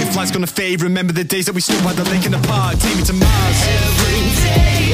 [0.00, 2.42] If life's gonna fade, remember the days that we stood by the lake in the
[2.48, 2.78] park.
[2.78, 3.58] Take me to Mars.
[3.68, 4.89] Every day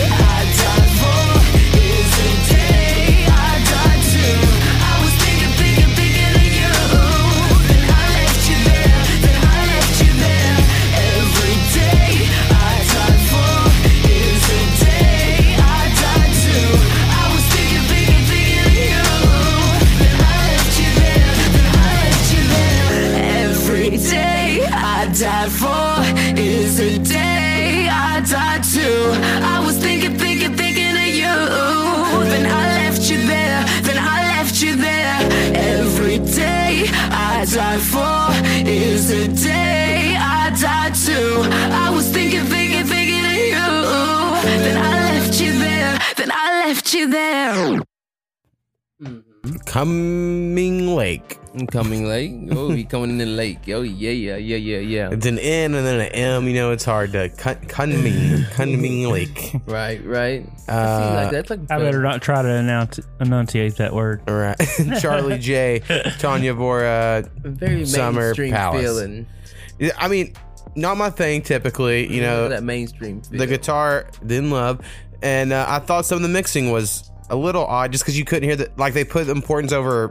[49.77, 51.39] Coming Lake.
[51.71, 52.33] Coming Lake.
[52.51, 53.59] Oh, he coming in the lake.
[53.69, 55.11] Oh yeah, yeah, yeah, yeah, yeah.
[55.13, 56.49] It's an N and then an M.
[56.49, 57.61] You know, it's hard to cut.
[57.61, 59.53] Kunming, Kunming Lake.
[59.67, 60.47] Right, right.
[60.67, 64.23] Uh, like that's like I better not try to announce, enunciate that word.
[64.27, 64.57] All right.
[65.01, 65.83] Charlie J,
[66.21, 68.81] Tonya Vora, very Summer mainstream Palace.
[68.81, 69.27] feeling.
[69.99, 70.33] I mean,
[70.75, 72.11] not my thing typically.
[72.11, 73.21] You know, that mainstream.
[73.21, 73.41] Feel.
[73.41, 74.81] the guitar didn't love,
[75.21, 78.25] and uh, I thought some of the mixing was a little odd, just because you
[78.25, 78.79] couldn't hear that.
[78.79, 80.11] like they put importance over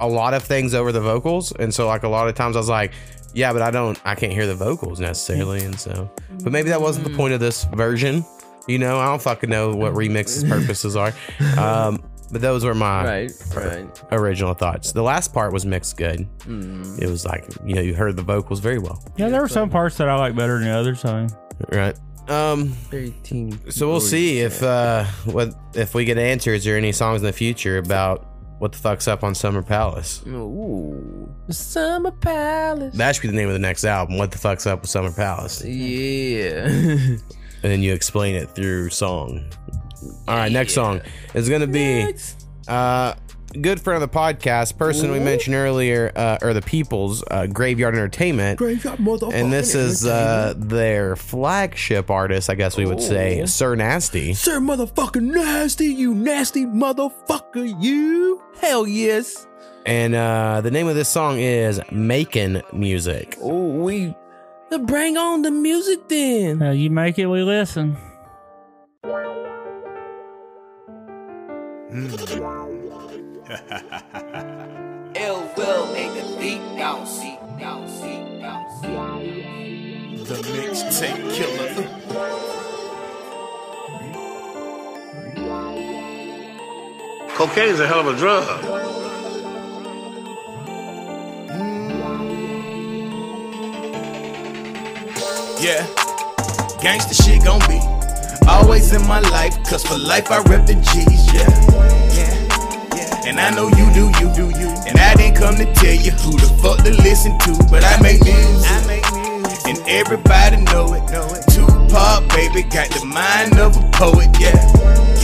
[0.00, 2.60] a lot of things over the vocals, and so like a lot of times I
[2.60, 2.92] was like.
[3.36, 4.00] Yeah, but I don't.
[4.04, 6.08] I can't hear the vocals necessarily, and so.
[6.44, 8.24] But maybe that wasn't the point of this version.
[8.68, 11.12] You know, I don't fucking know what remixes purposes are.
[11.58, 12.00] Um,
[12.30, 14.02] but those were my Right, right.
[14.12, 14.92] original thoughts.
[14.92, 16.28] The last part was mixed good.
[16.42, 17.02] Mm.
[17.02, 19.02] It was like you know you heard the vocals very well.
[19.16, 21.04] Yeah, there were some parts that I like better than the others.
[21.04, 21.30] I mean,
[21.72, 21.98] Right.
[22.28, 22.66] Um.
[22.90, 23.58] Very team.
[23.70, 27.32] So we'll see if uh what if we get answers or any songs in the
[27.32, 28.26] future about
[28.58, 30.22] what the fuck's up on Summer Palace.
[30.26, 32.94] Ooh, Summer Palace.
[32.96, 34.16] That should be the name of the next album.
[34.16, 35.62] What the fuck's up with Summer Palace?
[35.64, 36.64] Yeah.
[36.66, 37.20] and
[37.62, 39.44] then you explain it through song.
[40.28, 41.00] All right, next song
[41.34, 42.14] is gonna be
[42.68, 43.14] uh
[43.60, 47.94] good friend of the podcast, person we mentioned earlier, uh, or the People's uh, Graveyard
[47.94, 48.58] Entertainment.
[48.58, 53.44] Graveyard motherfucking And this is uh, their flagship artist, I guess we would say.
[53.46, 54.34] Sir Nasty.
[54.34, 58.42] Sir motherfucking nasty, you nasty motherfucker, you.
[58.60, 59.46] Hell yes.
[59.86, 63.36] And uh, the name of this song is Making Music.
[63.40, 64.14] Oh, we.
[64.70, 66.62] Then bring on the music then.
[66.62, 67.96] Uh, you make it, we listen.
[75.14, 78.88] Ill will make the beat down, see, down, see, down, see.
[80.24, 81.88] The mixtape killer.
[87.36, 88.44] Cocaine's a hell of a drug.
[95.60, 95.86] Yeah,
[96.82, 97.80] gangsta shit gon' be
[98.48, 101.48] always in my life, cause for life I rep the G's, yeah.
[102.12, 102.43] Yeah, yeah.
[103.26, 104.68] And I know you do, you do, you.
[104.86, 107.98] And I didn't come to tell you who the fuck to listen to, but I
[108.02, 108.70] make music.
[108.70, 109.66] I make music.
[109.66, 111.42] And everybody know it, know it.
[111.48, 114.52] Tupac, baby, got the mind of a poet, yeah.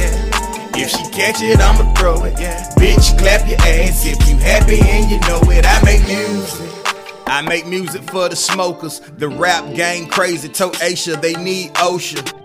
[0.01, 0.81] Yeah.
[0.81, 2.41] If she catch it, I'ma throw it.
[2.41, 2.67] Yeah.
[2.77, 5.67] Bitch, clap your ass if you happy and you know it.
[5.67, 6.71] I make music.
[7.27, 9.01] I make music for the smokers.
[9.01, 10.49] The rap gang crazy.
[10.49, 12.40] Told Aisha they need OSHA.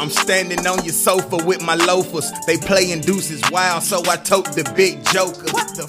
[0.00, 2.30] I'm standing on your sofa with my loafers.
[2.46, 5.50] They playing deuces wild, so I tote the big joker.
[5.52, 5.86] What the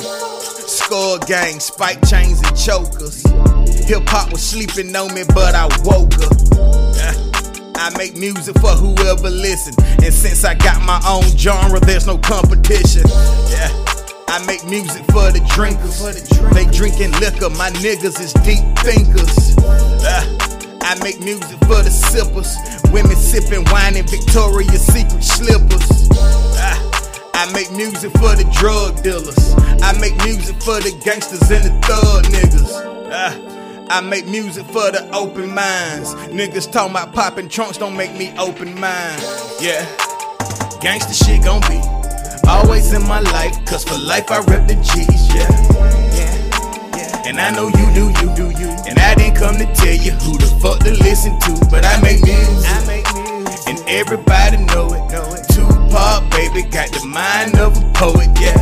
[0.67, 3.21] Score gang, spike chains and chokers.
[3.87, 6.13] Hip hop was sleeping on me, but I woke.
[6.17, 7.13] Uh,
[7.75, 9.73] I make music for whoever listen.
[10.03, 13.03] And since I got my own genre, there's no competition.
[13.49, 13.69] Yeah.
[14.27, 16.01] I make music for the drinkers.
[16.53, 19.57] They drinking liquor, my niggas is deep thinkers.
[19.57, 20.38] Uh,
[20.89, 22.57] I make music for the sippers.
[22.91, 26.09] Women sipping wine in Victoria's Secret slippers.
[26.09, 29.53] Uh, I make music for the drug dealers.
[29.83, 32.73] I make music for the gangsters and the thug niggas.
[33.05, 36.15] Uh, I make music for the open minds.
[36.33, 39.21] Niggas talking about popping trunks don't make me open mind.
[39.61, 39.85] Yeah,
[40.81, 41.79] gangsta shit gon' be
[42.49, 43.53] always in my life.
[43.67, 46.08] Cause for life I rep the G's, yeah.
[47.25, 48.69] And I know you do, you do, you.
[48.87, 51.99] And I didn't come to tell you who the fuck to listen to, but I
[52.01, 52.65] make music.
[52.65, 53.67] I make music.
[53.67, 55.45] And everybody know it, know it.
[55.53, 58.57] Tupac, baby, got the mind of a poet, yeah.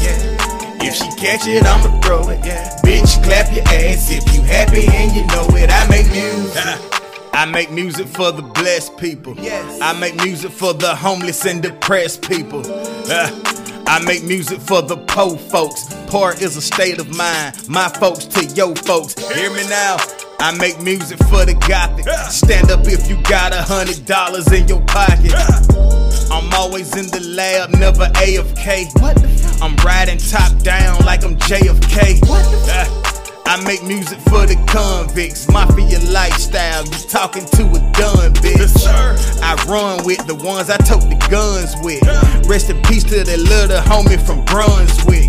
[0.00, 0.82] Yeah.
[0.82, 2.44] If she catch it, I'ma throw it.
[2.44, 2.76] Yeah.
[2.82, 5.70] Bitch, clap your ass if you happy and you know it.
[5.70, 6.86] I make music.
[7.32, 9.34] I make music for the blessed people.
[9.36, 9.78] Yes.
[9.80, 12.62] I make music for the homeless and depressed people.
[12.66, 13.30] Uh,
[13.90, 15.92] I make music for the poor folks.
[16.06, 17.68] Poor is a state of mind.
[17.68, 19.14] My folks to your folks.
[19.34, 19.96] Hear me now.
[20.38, 22.06] I make music for the gothic.
[22.30, 25.34] Stand up if you got a hundred dollars in your pocket.
[26.30, 28.94] I'm always in the lab, never AFK.
[29.02, 29.18] What
[29.60, 32.22] I'm riding top down like I'm JFK.
[32.22, 33.19] Uh,
[33.50, 36.84] I make music for the convicts, mafia lifestyle.
[36.84, 38.86] You talking to a done bitch.
[39.42, 42.00] I run with the ones I tote the guns with.
[42.48, 45.26] Rest in peace to the little homie from Brunswick.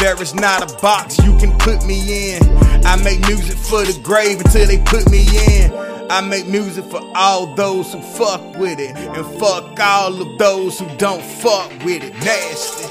[0.00, 2.42] There is not a box you can put me in.
[2.86, 5.28] I make music for the grave until they put me
[5.60, 5.74] in.
[6.10, 8.96] I make music for all those who fuck with it.
[8.96, 12.14] And fuck all of those who don't fuck with it.
[12.24, 12.88] Nasty.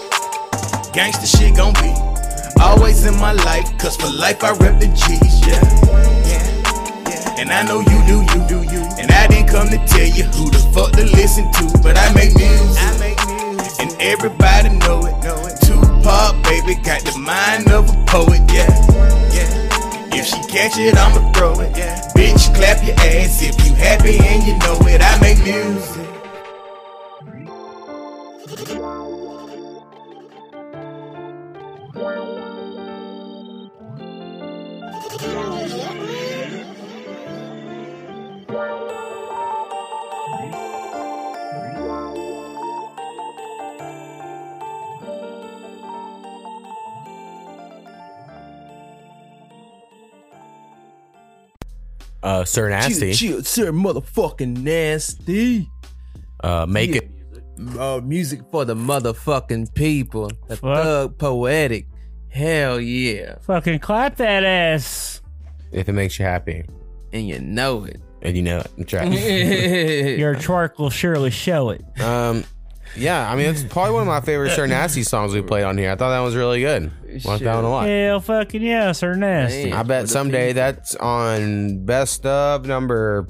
[0.94, 2.15] Gangsta shit gon' be
[2.62, 3.78] always in my life.
[3.78, 5.62] Cause for life I rep the G's, yeah.
[6.26, 7.40] Yeah, yeah.
[7.42, 8.82] And I know you do, you do, you.
[8.98, 11.66] And I didn't come to tell you who the fuck to listen to.
[11.84, 12.82] But I make music.
[12.82, 13.80] I make music.
[13.82, 15.60] And everybody know it, know it.
[15.62, 18.70] Tupac, baby, got the mind of a poet, yeah.
[19.34, 20.16] Yeah.
[20.16, 21.76] If she catch it, I'ma throw it.
[21.78, 22.00] Yeah.
[22.16, 25.02] Bitch, clap your ass if you happy and you know it.
[25.02, 26.15] I make music.
[52.46, 53.14] Sir Nasty.
[53.14, 55.70] Chill, chill, sir, motherfucking nasty.
[56.44, 57.02] Uh, make Yeah.
[57.02, 57.12] it.
[57.80, 60.30] Uh, music for the motherfucking people.
[60.48, 61.88] The thug poetic.
[62.30, 63.36] Hell yeah.
[63.42, 65.22] Fucking clap that ass.
[65.72, 66.64] If it makes you happy.
[67.14, 68.02] And you know it.
[68.22, 68.72] And you know it.
[68.78, 69.10] That's right.
[70.20, 71.82] Your twerk will surely show it.
[72.02, 72.44] Um,
[72.96, 75.78] yeah, I mean, it's probably one of my favorite Sir Nasty songs we played on
[75.78, 75.92] here.
[75.92, 76.92] I thought that was really good.
[77.24, 77.88] Like that one a lot.
[77.88, 79.72] Hell fucking yeah, sir nasty.
[79.72, 83.28] I bet someday that's on best of number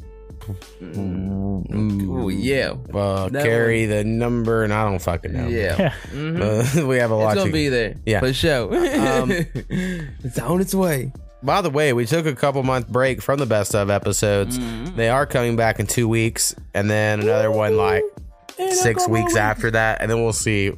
[0.94, 2.74] Oh yeah.
[2.94, 5.48] uh, That carry the number, and I don't fucking know.
[5.48, 5.94] Yeah.
[6.16, 6.84] Mhm.
[6.84, 7.32] Uh, we have a lot.
[7.32, 7.96] It's gonna to, be there.
[8.06, 8.74] Yeah, For sure.
[8.74, 11.12] Um, it's on its way.
[11.44, 14.58] By the way, we took a couple month break from the best of episodes.
[14.58, 14.96] Mm-hmm.
[14.96, 18.04] They are coming back in two weeks, and then another one like
[18.72, 20.74] six weeks after that, and then we'll see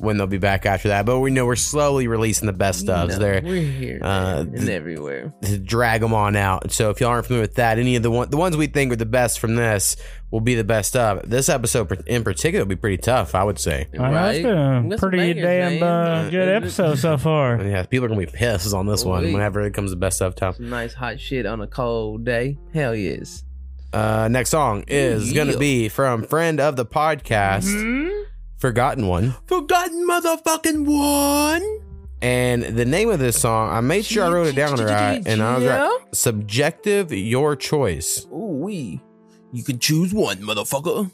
[0.00, 1.04] when they'll be back after that.
[1.04, 3.08] But we know we're slowly releasing the best ofs.
[3.08, 5.34] No, They're we're here uh, man, and everywhere.
[5.42, 6.70] to drag them on out.
[6.70, 8.92] So if y'all aren't familiar with that, any of the one the ones we think
[8.92, 9.96] are the best from this
[10.30, 11.28] will be the best of.
[11.28, 13.88] This episode in particular will be pretty tough, I would say.
[13.98, 17.60] I know it's been a pretty damn uh, good episode so far.
[17.68, 20.36] Yeah, people are gonna be pissed on this one whenever it comes to best of
[20.36, 20.52] time.
[20.54, 22.56] Some nice hot shit on a cold day.
[22.72, 23.42] Hell yes.
[23.92, 28.08] Uh, next song is gonna be from friend of the podcast, Mm-hmm.
[28.58, 29.34] Forgotten One.
[29.46, 31.62] Forgotten motherfucking one.
[32.20, 35.40] And the name of this song, I made sure I wrote it down right, and
[35.40, 35.98] I was right.
[36.12, 38.26] Subjective, your choice.
[38.32, 39.00] Ooh wee.
[39.52, 41.10] You can choose one, motherfucker.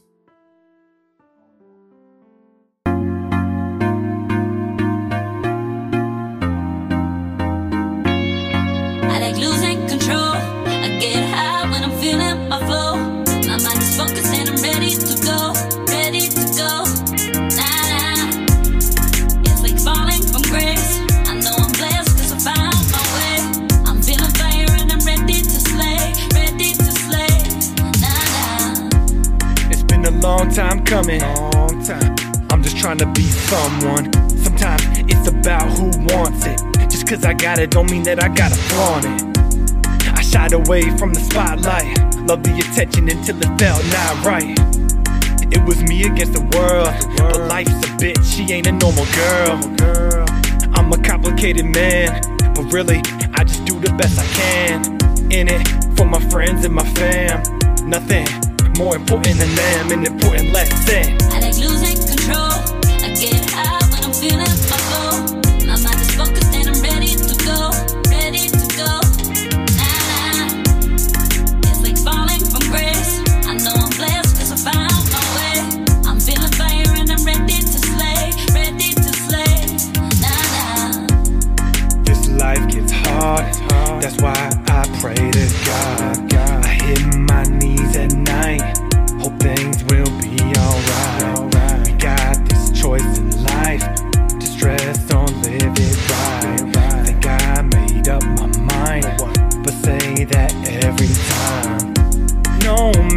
[30.21, 31.21] Long time coming.
[31.21, 32.15] Long time.
[32.51, 34.13] I'm just trying to be someone.
[34.31, 36.61] Sometimes it's about who wants it.
[36.91, 40.09] Just cause I got it don't mean that I gotta flaunt it.
[40.09, 41.99] I shied away from the spotlight.
[42.29, 44.59] Love the attention until it felt not right.
[45.53, 46.95] It was me against the world.
[47.17, 49.59] But life's a bitch, she ain't a normal girl.
[50.75, 52.21] I'm a complicated man.
[52.55, 52.99] But really,
[53.35, 55.33] I just do the best I can.
[55.33, 57.43] In it for my friends and my fam.
[57.89, 58.44] Nothing
[58.79, 61.17] more important than them, and important less than.
[61.33, 62.53] I like losing control.
[63.03, 64.54] I get high when I'm feeling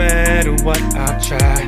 [0.08, 1.62] matter what I try,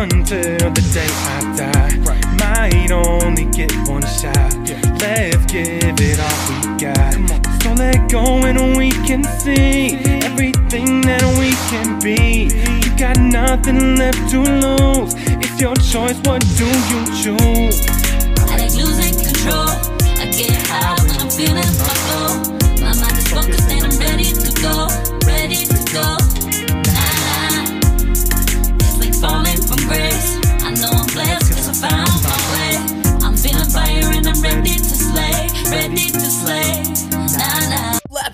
[0.00, 1.96] until the day I die,
[2.42, 4.52] might only get one shot.
[5.00, 7.62] Let's give it all we got.
[7.62, 9.96] So let go and we can see
[10.28, 12.50] everything that we can be.
[12.84, 15.14] You got nothing left to lose.
[15.42, 16.18] It's your choice.
[16.28, 17.99] What do you choose?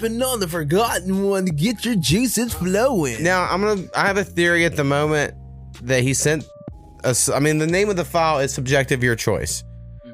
[0.03, 0.27] Nah.
[0.27, 3.23] On the forgotten one to get your juices flowing.
[3.23, 3.85] Now I'm gonna.
[3.95, 5.35] I have a theory at the moment
[5.83, 6.45] that he sent
[7.05, 7.29] us.
[7.29, 9.63] I mean, the name of the file is subjective, your choice.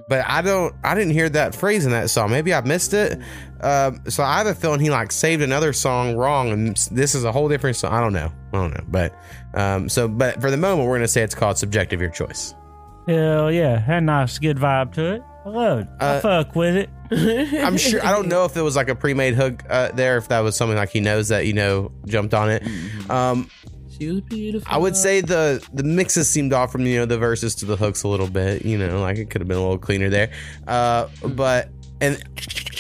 [0.09, 0.75] But I don't.
[0.85, 2.31] I didn't hear that phrase in that song.
[2.31, 3.19] Maybe I missed it.
[3.63, 7.25] Um, so I have a feeling he like saved another song wrong, and this is
[7.25, 7.93] a whole different song.
[7.93, 8.31] I don't know.
[8.53, 8.85] I don't know.
[8.89, 9.15] But
[9.55, 12.55] um, so, but for the moment, we're gonna say it's called subjective, your choice.
[13.09, 15.23] Hell yeah, had a nice good vibe to it.
[15.45, 15.89] I love it.
[16.01, 16.91] I Uh, fuck with it.
[17.13, 18.05] I'm sure.
[18.05, 20.17] I don't know if it was like a pre-made hook uh, there.
[20.17, 22.63] If that was something like he knows that you know jumped on it.
[23.11, 23.51] Um,
[23.99, 24.67] She was beautiful.
[24.73, 27.77] I would say the the mixes seemed off from you know the verses to the
[27.77, 28.65] hooks a little bit.
[28.65, 30.31] You know, like it could have been a little cleaner there.
[30.67, 31.69] Uh, but
[32.01, 32.23] and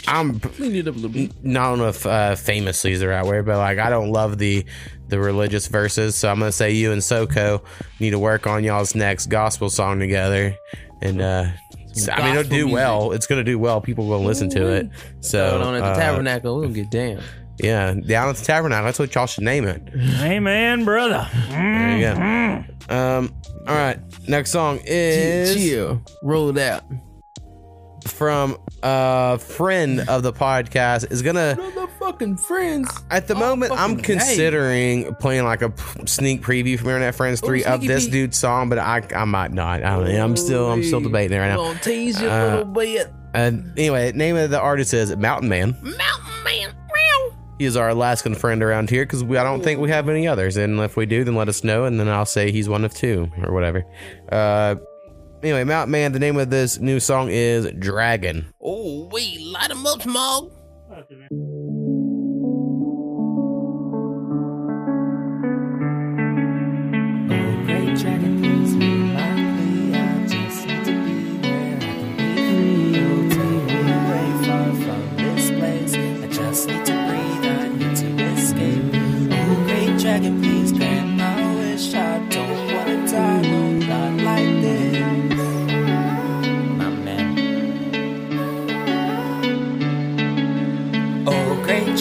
[0.08, 1.30] I'm Clean it up a little bit.
[1.44, 4.38] I don't know if uh, famously is the right word, but like I don't love
[4.38, 4.64] the
[5.08, 6.16] the religious verses.
[6.16, 7.62] So I'm gonna say you and Soko
[8.00, 10.56] need to work on y'all's next gospel song together.
[11.02, 11.46] And uh,
[12.12, 12.72] I mean, it'll do music.
[12.72, 13.12] well.
[13.12, 13.80] It's gonna do well.
[13.80, 14.90] People will listen to it.
[15.20, 17.20] So Going on at the uh, tabernacle, we'll get down.
[17.58, 18.84] Yeah, down at the tabernacle.
[18.86, 19.82] That's what y'all should name it.
[20.20, 21.28] Amen, brother.
[21.50, 22.02] There you
[22.88, 22.94] go.
[22.94, 23.34] Um.
[23.68, 23.98] All right.
[24.28, 26.02] Next song is Chill.
[26.22, 26.82] Roll it out.
[28.08, 31.10] From a friend of the podcast.
[31.10, 32.88] Is gonna Motherfucking friends.
[33.10, 33.72] at the moment.
[33.72, 35.72] I'm fucking considering playing like a
[36.06, 39.82] sneak preview from Internet Friends Three of this dude's song, but I I might not.
[39.82, 40.24] I don't know.
[40.24, 41.56] I'm still I'm still debating right now.
[41.56, 43.12] Gonna tease you a Uh, little bit.
[43.34, 45.70] Uh, anyway, name of the artist is Mountain Man.
[45.82, 46.74] Mountain man.
[47.58, 50.56] He is our Alaskan friend around here because I don't think we have any others.
[50.56, 52.92] And if we do, then let us know, and then I'll say he's one of
[52.92, 53.84] two or whatever.
[54.32, 54.76] Uh,
[55.42, 56.12] anyway, Mount Man.
[56.12, 58.52] The name of this new song is Dragon.
[58.60, 60.52] Oh, wait, light him up, Smog.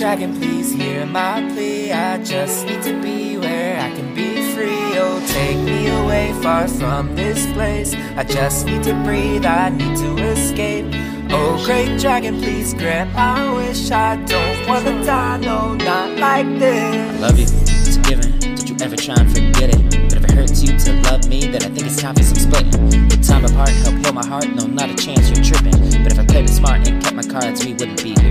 [0.02, 1.91] Dragon, please hear my plea.
[1.91, 4.97] I just need to be where I can be free.
[4.97, 7.93] Oh, take me away far from this place.
[8.18, 10.88] I just need to breathe, I need to escape.
[11.30, 13.91] Oh, great dragon, please grant my wish.
[13.91, 17.18] I don't wanna die, no, not like this.
[17.18, 18.39] I love you, it's a given.
[18.39, 20.10] Don't you ever try and forget it.
[20.10, 22.38] But if it hurts you to love me, then I think it's time for some
[22.38, 23.08] splitting.
[23.08, 24.49] Put time apart, help heal my heart.
[24.49, 25.78] No, not a chance, you're tripping.
[26.02, 28.31] But if I played it smart and kept my cards, we wouldn't be here.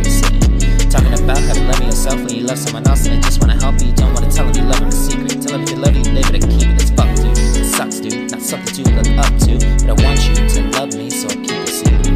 [0.90, 3.60] Talking about how to love yourself when you love someone else and they just wanna
[3.60, 3.92] help you.
[3.92, 5.40] Don't wanna tell them you love in secret.
[5.40, 6.82] Tell them if you love you, live it and keep it.
[6.82, 7.38] It's fuck, dude.
[7.38, 8.30] It sucks, dude.
[8.32, 9.54] Not something to look up to.
[9.86, 12.06] But I want you to love me, so I keep it secret.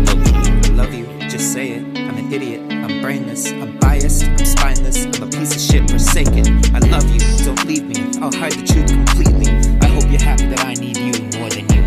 [0.66, 1.83] I love you, just say it.
[1.97, 6.61] I'm an idiot, I'm brainless, I'm biased, I'm spineless, I'm a piece of shit forsaken.
[6.75, 9.49] I love you, don't leave me, I'll hide the truth completely.
[9.81, 11.84] I hope you're happy that I need you more than you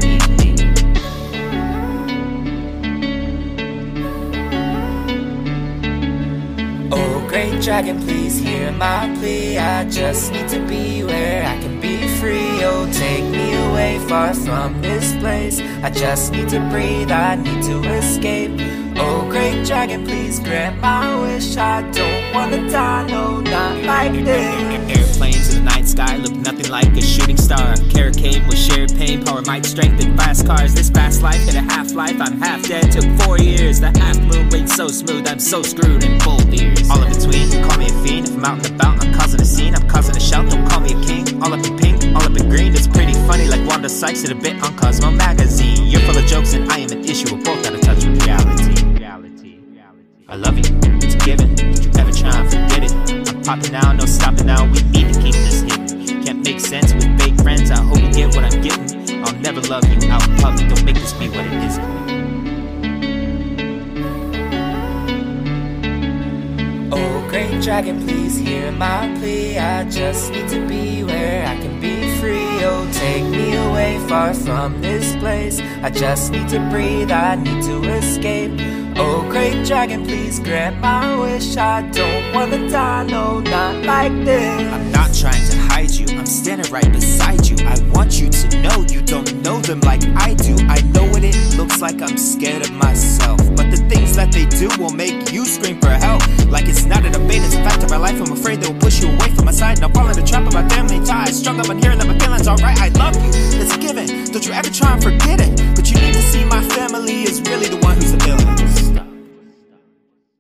[7.38, 9.60] great dragon, please hear my plea.
[9.60, 12.64] I just need to be where I can be free.
[12.64, 15.60] Oh, take me away far from this place.
[15.84, 18.54] I just need to breathe, I need to escape.
[18.98, 21.56] Oh, great dragon, please grant my wish.
[21.58, 25.20] I don't wanna die, no, not like this.
[25.48, 27.76] To the night sky look nothing like a shooting star.
[27.90, 30.74] Carrot came with shared pain, power, might, strength, and fast cars.
[30.74, 32.20] This fast life hit a half life.
[32.20, 33.80] I'm half dead, took four years.
[33.80, 36.90] The half moon rain so smooth, I'm so screwed in both ears.
[36.90, 38.28] All in between, call me a fiend.
[38.28, 39.74] If I'm out and about, I'm causing a scene.
[39.74, 41.42] I'm causing a shout, don't call me a king.
[41.42, 42.74] All up in pink, all up in green.
[42.76, 45.88] It's pretty funny, like Wanda Sykes did a bit on Cosmo magazine.
[45.88, 47.34] You're full of jokes, and I am an issue.
[47.34, 48.84] We're both out of touch with reality.
[50.28, 50.66] I love you,
[51.02, 51.57] it's given.
[53.48, 54.66] Popping now, no stopping now.
[54.66, 56.22] We need to keep this hidden.
[56.26, 57.72] Can't make sense with fake friends.
[57.72, 59.24] I hope you get what I'm getting.
[59.24, 60.68] I'll never love you out in public.
[60.68, 61.86] Don't make this be what it isn't.
[66.92, 69.58] Oh, great dragon, please hear my plea.
[69.58, 72.66] I just need to be where I can be free.
[72.66, 75.62] Oh, take me away far from this place.
[75.82, 78.77] I just need to breathe, I need to escape.
[79.00, 81.56] Oh, great dragon, please grant my wish.
[81.56, 84.74] I don't wanna die, no, not like this.
[84.74, 87.56] I'm not trying to hide you, I'm standing right beside you.
[87.68, 90.56] I want you to know you don't know them like I do.
[90.68, 93.38] I know what it looks like, I'm scared of myself.
[93.56, 96.22] But the things that they do will make you scream for help.
[96.48, 98.20] Like it's not a debate, it's a fact of my life.
[98.20, 99.78] I'm afraid they will push you away from my side.
[99.78, 101.38] And I'll fall in the trap of my family ties.
[101.38, 102.80] Struggle on hearing that my feelings alright.
[102.82, 103.30] I love you,
[103.62, 104.08] it's a given.
[104.32, 105.54] Don't you ever try and forget it.
[105.76, 109.07] But you need to see my family is really the one who's the villain.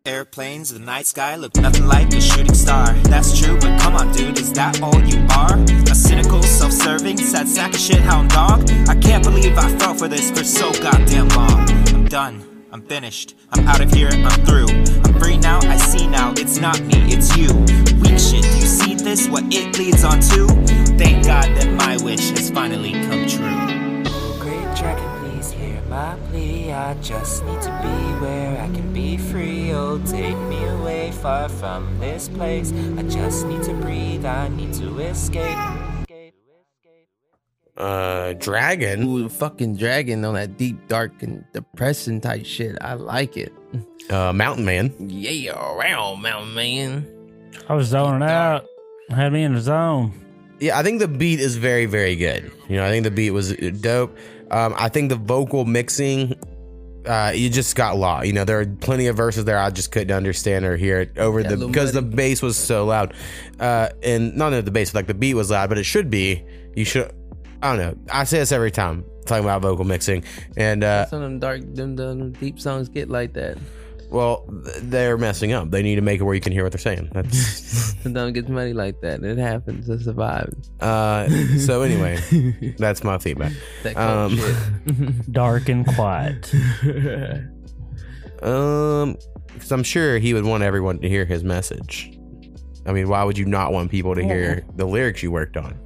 [0.07, 2.93] Airplanes, the night sky look nothing like a shooting star.
[3.11, 5.59] That's true, but come on, dude, is that all you are?
[5.91, 8.69] A cynical, self serving, sad sack of shit hound dog?
[8.87, 11.69] I can't believe I fell for this for so goddamn long.
[11.93, 12.65] I'm done.
[12.71, 13.35] I'm finished.
[13.51, 14.09] I'm out of here.
[14.11, 14.69] I'm through.
[15.03, 15.59] I'm free now.
[15.63, 16.31] I see now.
[16.37, 16.95] It's not me.
[17.11, 17.53] It's you.
[17.99, 18.43] Weak shit.
[18.43, 19.27] Do you see this?
[19.27, 20.47] What it leads on to?
[20.97, 24.03] Thank God that my wish has finally come true.
[24.39, 26.71] Great dragon, please hear my plea.
[26.71, 28.96] I just need to be where I can be
[29.37, 29.71] free.
[29.71, 32.73] Oh, take me away far from this place.
[32.97, 35.57] I just need to breathe, I need to escape.
[37.75, 39.03] Uh, dragon.
[39.03, 42.75] Ooh, fucking dragon on that deep, dark, and depressing type shit.
[42.81, 43.53] I like it.
[44.09, 44.93] Uh, Mountain Man.
[45.01, 47.05] Yeah, around mountain man.
[47.67, 48.65] I was zoning out.
[49.09, 50.13] Had me in the zone.
[50.61, 52.49] Yeah, I think the beat is very, very good.
[52.69, 54.17] You know, I think the beat was dope.
[54.49, 56.39] Um, I think the vocal mixing,
[57.07, 58.27] uh, you just got lost.
[58.27, 61.17] You know, there are plenty of verses there I just couldn't understand or hear it
[61.17, 63.13] over Yeah, the because the bass was so loud.
[63.59, 66.43] Uh, and not only the bass, like the beat was loud, but it should be.
[66.75, 67.11] You should.
[67.61, 67.97] I don't know.
[68.11, 70.23] I say this every time talking about vocal mixing,
[70.55, 73.57] and uh, Some of them dark, them, them deep songs get like that.
[74.09, 74.45] Well,
[74.81, 75.69] they're messing up.
[75.71, 77.09] They need to make it where you can hear what they're saying.
[77.13, 77.37] That's
[78.03, 79.23] Sometimes it gets money like that.
[79.23, 79.89] It happens.
[79.89, 80.69] It survives.
[80.79, 81.27] uh.
[81.59, 82.17] So anyway,
[82.77, 83.51] that's my feedback.
[83.83, 86.51] That kind of Um, Dark and quiet.
[88.43, 89.17] Um,
[89.53, 92.11] because I'm sure he would want everyone to hear his message.
[92.85, 95.77] I mean, why would you not want people to hear the lyrics you worked on?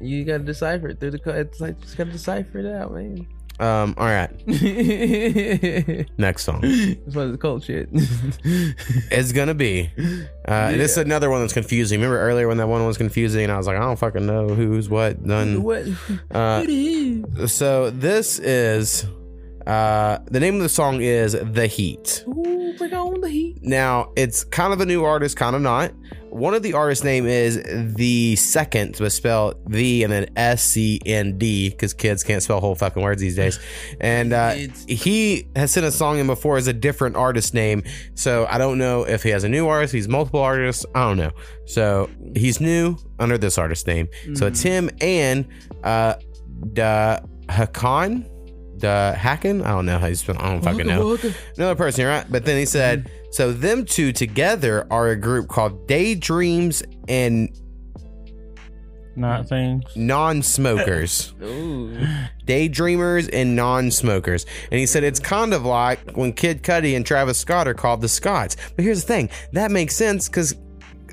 [0.00, 1.18] You gotta decipher it through the.
[1.20, 3.26] co- It's like just gotta decipher it out, man.
[3.60, 4.30] Um, all right.
[6.18, 6.60] Next song.
[6.62, 7.88] This one's cold shit.
[9.10, 9.90] It's gonna be.
[9.98, 12.00] Uh, and this is another one that's confusing.
[12.00, 14.48] Remember earlier when that one was confusing, and I was like, I don't fucking know
[14.48, 15.62] who's what done.
[15.62, 15.86] What?
[16.30, 19.06] Uh, so this is
[19.66, 23.62] uh, the name of the song is "The Heat." Ooh, bring on the heat.
[23.62, 25.92] Now it's kind of a new artist, kind of not.
[26.34, 27.62] One of the artists' name is
[27.94, 32.58] the second, but spelled the and then S C N D because kids can't spell
[32.60, 33.60] whole fucking words these days.
[34.00, 34.54] And uh,
[34.88, 38.78] he has sent a song in before as a different artist name, so I don't
[38.78, 40.84] know if he has a new artist, he's multiple artists.
[40.94, 41.30] I don't know.
[41.66, 44.08] So he's new under this artist name.
[44.34, 45.46] So it's him and
[45.84, 46.14] uh,
[46.74, 48.28] the Hakan.
[48.76, 50.36] The Hacken, I don't know how you spell.
[50.38, 51.16] I don't fucking know
[51.56, 52.26] another person, right?
[52.28, 57.48] But then he said, so them two together are a group called Daydreams and
[59.16, 59.84] Not things.
[59.96, 61.34] Non-smokers.
[61.42, 61.96] Ooh.
[62.46, 64.46] Daydreamers and non-smokers.
[64.70, 68.00] And he said it's kind of like when Kid Cudi and Travis Scott are called
[68.00, 68.56] the Scotts.
[68.76, 70.54] But here's the thing, that makes sense because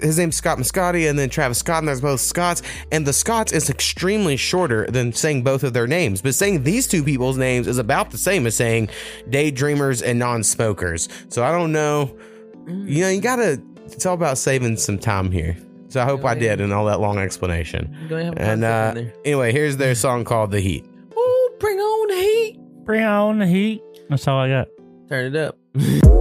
[0.01, 2.61] his name's Scott Mescudi and then Travis Scott, and there's both Scotts.
[2.91, 6.21] And the Scotts is extremely shorter than saying both of their names.
[6.21, 8.89] But saying these two people's names is about the same as saying
[9.29, 11.07] daydreamers and non-smokers.
[11.29, 12.15] So I don't know.
[12.67, 13.61] You know, you gotta.
[13.85, 15.57] It's all about saving some time here.
[15.89, 17.93] So I hope I did in all that long explanation.
[18.03, 19.13] You gonna have a And uh, concept in there.
[19.25, 20.85] anyway, here's their song called "The Heat."
[21.17, 22.59] Ooh, bring on the heat.
[22.85, 23.81] Bring on the heat.
[24.09, 24.67] That's all I got.
[25.09, 25.57] Turn it up.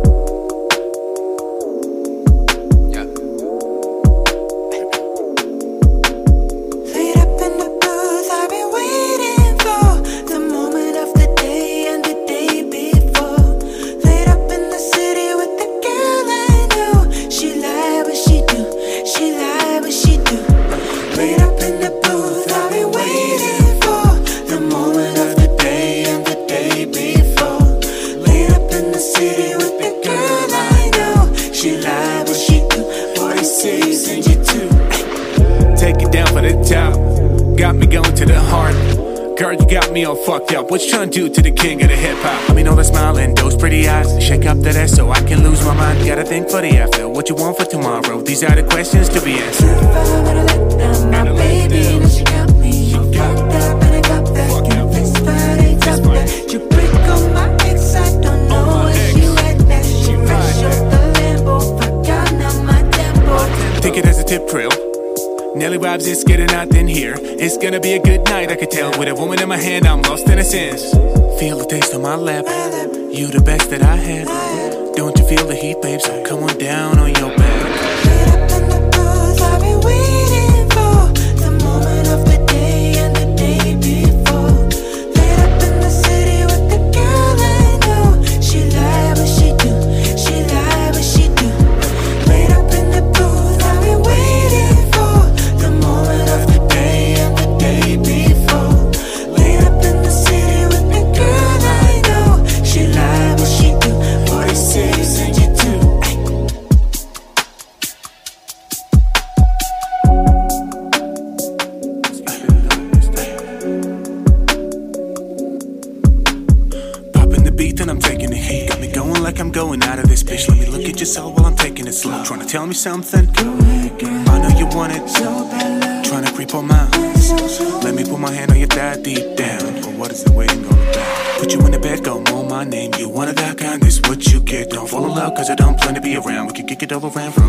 [137.17, 137.40] around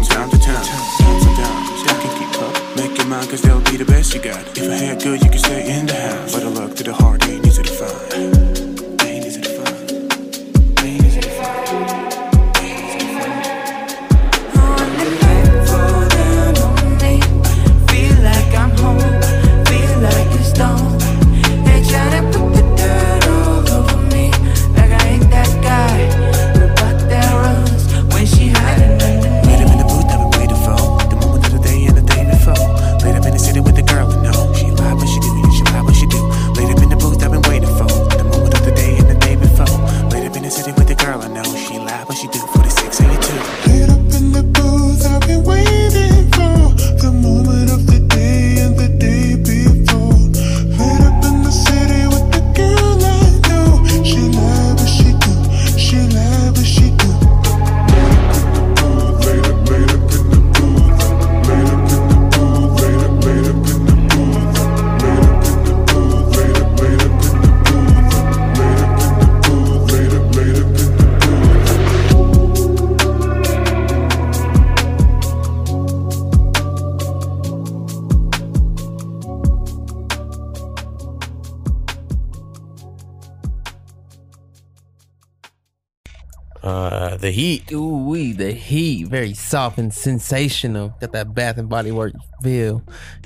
[89.12, 90.96] Very soft and sensational.
[91.02, 92.82] Got that Bath and Body Works feel.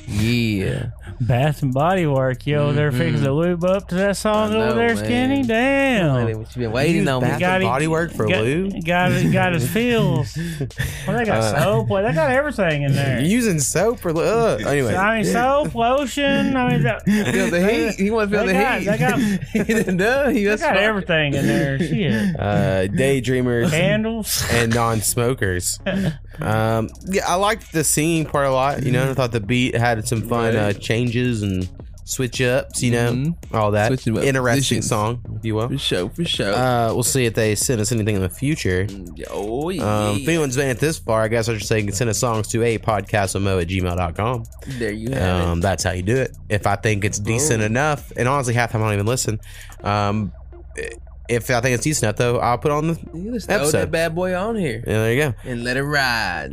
[0.08, 0.88] Yeah.
[1.22, 4.56] Bath and Body Work, yo, they're fixing to lube up to that song Mm-hmm.
[4.58, 5.06] Over know, there, man.
[5.06, 5.44] Skinny.
[5.44, 6.40] Damn.
[6.40, 7.22] What you been waiting Use on?
[7.22, 8.84] Bath and him- Body Work for got, lube.
[8.84, 10.36] Got, got his feels.
[11.16, 11.88] Well, they got Uh, soap.
[11.88, 13.20] Well, they got everything in there.
[13.38, 14.96] Using soap or uh, anyway?
[14.96, 16.56] I mean, soap, lotion.
[16.56, 17.96] I mean, that, Feel the heat.
[17.96, 18.86] He want to feel they the got, heat.
[18.88, 20.30] They got, he didn't know.
[20.30, 21.80] He they got everything in there.
[21.80, 22.36] Shit.
[22.40, 24.44] uh, daydreamers Candles.
[24.52, 25.80] and non-smokers.
[26.40, 28.84] Um, yeah, I liked the singing part a lot.
[28.84, 31.70] You know, I thought the beat had some fun uh, changes and
[32.08, 32.82] switch ups.
[32.82, 35.68] You know, all that interesting song, if you will.
[35.70, 36.54] For sure, for sure.
[36.54, 38.88] Uh, we'll see if they send us anything in the future.
[39.32, 40.10] oh, yeah.
[40.10, 42.10] Um, if anyone's made it this far, I guess I should say you can send
[42.10, 44.44] us songs to a podcastamo at gmail.com.
[44.80, 46.32] there you have Um, that's how you do it.
[46.48, 47.66] If I think it's decent Oh.
[47.66, 49.42] enough, and honestly, half time I don't even listen.
[49.84, 50.32] Um,
[51.28, 53.00] if I think it's decent enough, though, I'll put on the it.
[53.16, 55.34] You just throw that bad boy on here Yeah, there you go.
[55.44, 56.52] and let it ride.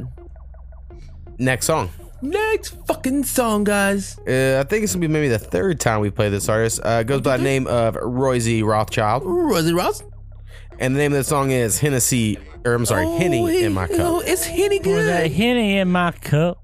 [1.39, 1.91] Next song.
[2.23, 4.17] Next fucking song, guys.
[4.21, 6.81] Uh, I think it's gonna be maybe the third time we play this artist.
[6.85, 10.03] Uh, it goes by the name of Royzy Rothchild, Rosie Ross.
[10.79, 13.73] and the name of the song is Hennessy, or I'm sorry, Oh, Henny he- in
[13.73, 13.99] my cup.
[14.01, 15.33] Oh, it's Henny Was that good.
[15.33, 16.62] henny in my cup?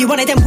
[0.00, 0.42] You want it, then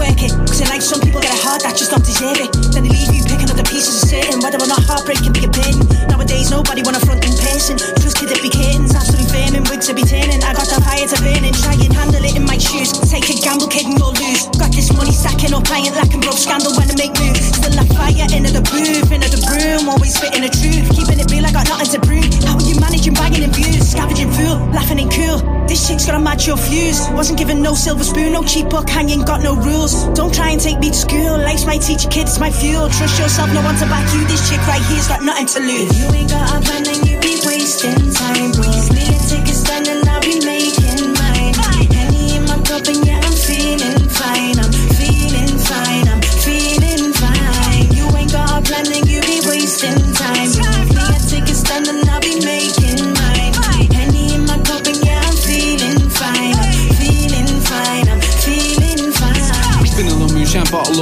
[27.24, 30.04] Wasn't given no silver spoon, no cheap book, hanging, got no rules.
[30.10, 31.38] Don't try and take me to school.
[31.38, 32.90] Life's my teacher, kids, my fuel.
[32.90, 34.28] Trust yourself, no one to back you.
[34.28, 35.90] This chick right here's got nothing to lose.
[35.90, 39.03] If you ain't got a plan, then you be wasting time, bro.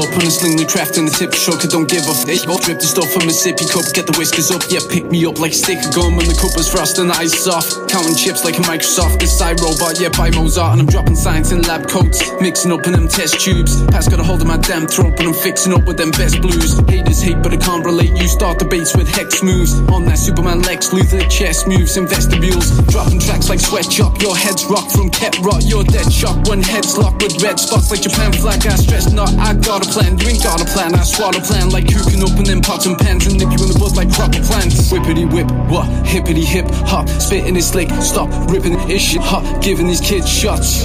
[0.02, 1.62] Up on a sling with craft in the tip shook.
[1.62, 2.26] I don't give a f.
[2.50, 4.66] I'll drip the stuff from a sippy cup, get the whiskers up.
[4.74, 7.38] Yeah, pick me up like stick of gum and the cup is frost and ice
[7.38, 7.70] soft.
[7.86, 9.22] Counting chips like a Microsoft.
[9.22, 10.74] This side robot, yeah, by Mozart.
[10.74, 13.78] And I'm dropping science in lab coats, mixing up in them test tubes.
[13.94, 16.42] Pass got a hold of my damn throat, but I'm fixing up with them best
[16.42, 16.82] blues.
[16.90, 18.18] Haters hate, but I can't relate.
[18.18, 19.76] You start the debates with hex moves.
[19.92, 22.72] On that Superman Lex Luthor chess moves in vestibules.
[22.88, 24.22] Dropping tracks like sweatshop.
[24.22, 25.64] Your head's rock from ket rot.
[25.68, 28.66] You're dead shock when heads locked with red spots like Japan flag.
[28.66, 29.28] I stress not.
[29.36, 30.18] I got a plan.
[30.18, 30.96] You ain't got a plan.
[30.96, 33.70] I swallow plan like cooking can open them pots and pans and nip you in
[33.72, 34.92] the buzz like proper plants.
[34.92, 35.88] Whippity whip, what?
[36.06, 37.10] Hippity hip hop.
[37.10, 37.90] Spitting it slick.
[38.02, 39.44] Stop ripping this shit hot.
[39.62, 40.84] Giving these kids shots.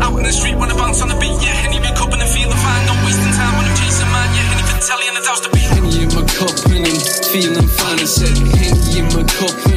[0.00, 1.36] Out in the street when I bounce on the beat.
[1.42, 2.86] Yeah, Henny me cup and feel the fine.
[2.86, 4.28] Not wasting time when I'm chasing man.
[4.34, 5.68] Yeah, Henny for telly and the douse to beat.
[5.74, 8.00] Henny in my cup and I'm feeling fine.
[8.00, 9.75] I said Henny in my cup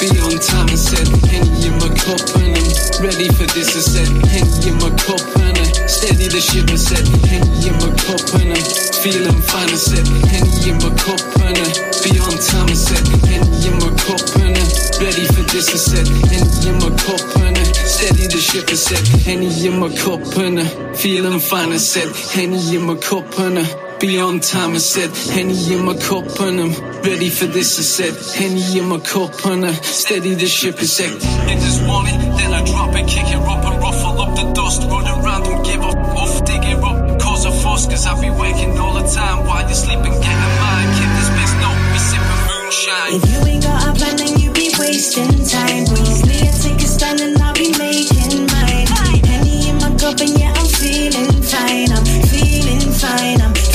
[0.00, 0.68] be on time.
[0.68, 2.68] I said Henny in my cup and I'm
[3.00, 3.72] ready for this.
[3.76, 6.68] I said Henny in my cup and I steady the ship.
[6.68, 8.66] I said Henny in my cup and I'm
[9.00, 9.70] feeling fine.
[9.72, 11.68] I said Henny in my cup and I
[12.04, 12.68] be on time.
[12.68, 14.68] I said Henny in my cup and I'm
[15.00, 15.72] ready for this.
[15.72, 18.68] I said Henny in my cup and I steady the ship.
[18.68, 21.72] I said Henny in my cup and I feeling fine.
[21.72, 24.72] I said Henny in my cup and I be on time.
[24.72, 26.72] I said, Henny in my cup and I'm
[27.02, 27.78] ready for this.
[27.78, 30.76] I said, Henny in my cup and I steady the ship.
[30.78, 31.12] I said,
[31.48, 34.52] I just want it, then I drop it, kick it up and ruffle up the
[34.52, 34.82] dust.
[34.82, 38.30] Running around don't give up, off, dig it up, cause a fuss, cause I be
[38.30, 39.46] waking all the time.
[39.46, 43.12] While you're sleeping, get a mind, keep this best note, be sipping moonshine.
[43.16, 45.84] If you ain't got a plan, then you be wasting time.
[45.86, 48.86] Please take a stand and I'll be making mine.
[49.24, 51.90] Henny in my cup and yeah, I'm feeling fine.
[51.92, 53.40] I'm feeling fine.
[53.40, 53.65] I'm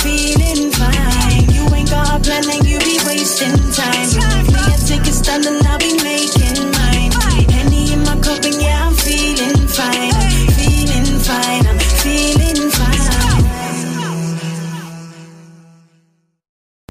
[2.32, 4.08] Royce you be wasting time.
[4.08, 7.12] Give me a ticket stand and I'll be making mine.
[7.50, 10.12] Penny in my cup and yeah, I'm feeling fine.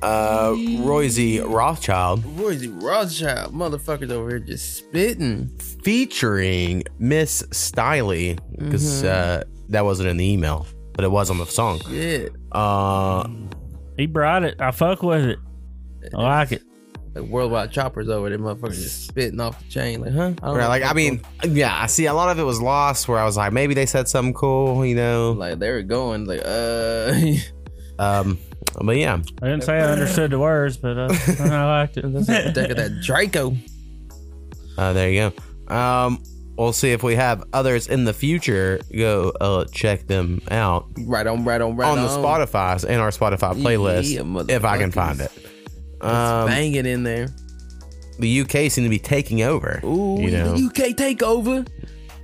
[0.02, 0.54] Uh,
[1.46, 5.48] Rothchild Royzy Rothchild, motherfuckers over here just spitting.
[5.84, 9.08] featuring Miss Stylie because mm-hmm.
[9.08, 11.80] uh, that wasn't in the email, but it was on the song.
[11.88, 12.28] Yeah.
[12.50, 13.28] Uh,
[14.00, 14.60] he brought it.
[14.60, 15.38] I fuck with it.
[16.14, 16.62] I like it.
[17.14, 20.00] Like worldwide choppers over there, motherfuckers just spitting off the chain.
[20.00, 20.20] Like, huh?
[20.20, 22.60] I don't right, know like I mean, yeah, I see a lot of it was
[22.60, 25.32] lost where I was like, maybe they said something cool, you know.
[25.32, 27.12] Like they were going like, uh,
[27.98, 28.38] um,
[28.80, 31.08] but yeah, I didn't say I understood the words, but uh,
[31.40, 32.04] I liked it.
[32.06, 33.56] Look at that Draco.
[34.78, 35.32] Uh, there you
[35.68, 35.74] go.
[35.74, 36.22] Um,
[36.60, 38.80] we'll see if we have others in the future.
[38.94, 40.86] Go uh, check them out.
[40.98, 42.22] Right on, right on, right on the on.
[42.22, 45.32] Spotify's in our Spotify playlist Yeah, if I can find it.
[46.00, 47.28] Um, banging in there.
[48.18, 49.80] the UK seem to be taking over.
[49.84, 51.66] Ooh, you know, the UK takeover.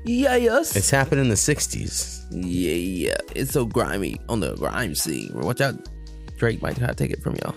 [0.05, 0.77] Yeah, yes.
[0.77, 2.27] it's happened in the '60s.
[2.31, 3.17] Yeah, yeah.
[3.35, 5.33] It's so grimy on the grime scene.
[5.35, 5.75] Watch out.
[6.37, 7.55] Drake might try to take it from y'all.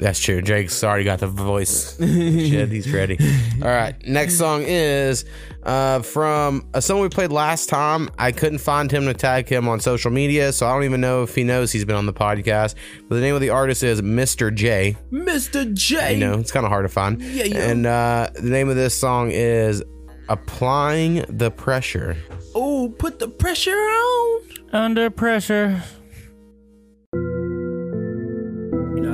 [0.00, 0.40] That's true.
[0.40, 1.96] Drake's already got the voice.
[1.98, 3.18] Shit, he's ready.
[3.62, 3.94] All right.
[4.06, 5.26] Next song is
[5.62, 8.08] uh, from a song we played last time.
[8.18, 11.22] I couldn't find him to tag him on social media, so I don't even know
[11.22, 12.76] if he knows he's been on the podcast.
[13.10, 14.52] But the name of the artist is Mr.
[14.52, 14.96] J.
[15.12, 15.70] Mr.
[15.74, 16.14] J.
[16.14, 17.20] You know, it's kind of hard to find.
[17.20, 17.70] Yeah, yeah.
[17.70, 19.82] And uh, the name of this song is
[20.30, 22.16] Applying the Pressure.
[22.54, 24.40] Oh, put the pressure on.
[24.72, 25.82] Under pressure.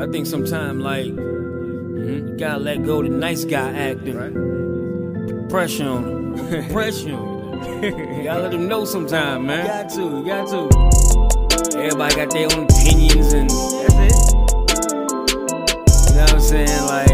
[0.00, 5.48] I think sometimes like mhm, you gotta let go of the nice guy acting.
[5.48, 6.68] Pressure on him.
[6.72, 7.98] Pressure on him.
[8.18, 9.64] you gotta let him know sometime, man.
[9.64, 11.78] You got to, you got to.
[11.78, 14.12] Everybody got their own opinions and that's it.
[16.10, 16.82] You know what I'm saying?
[16.86, 17.10] Like,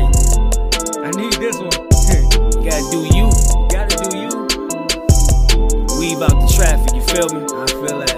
[1.04, 1.70] I need this one.
[2.62, 3.26] you gotta do you.
[3.26, 4.30] You gotta do you.
[5.98, 7.44] Weave out the traffic, you feel me?
[7.44, 8.11] I feel that.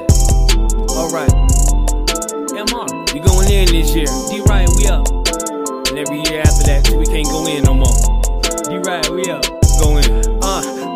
[7.14, 7.94] Can't go in no more.
[8.68, 9.53] D right, we up.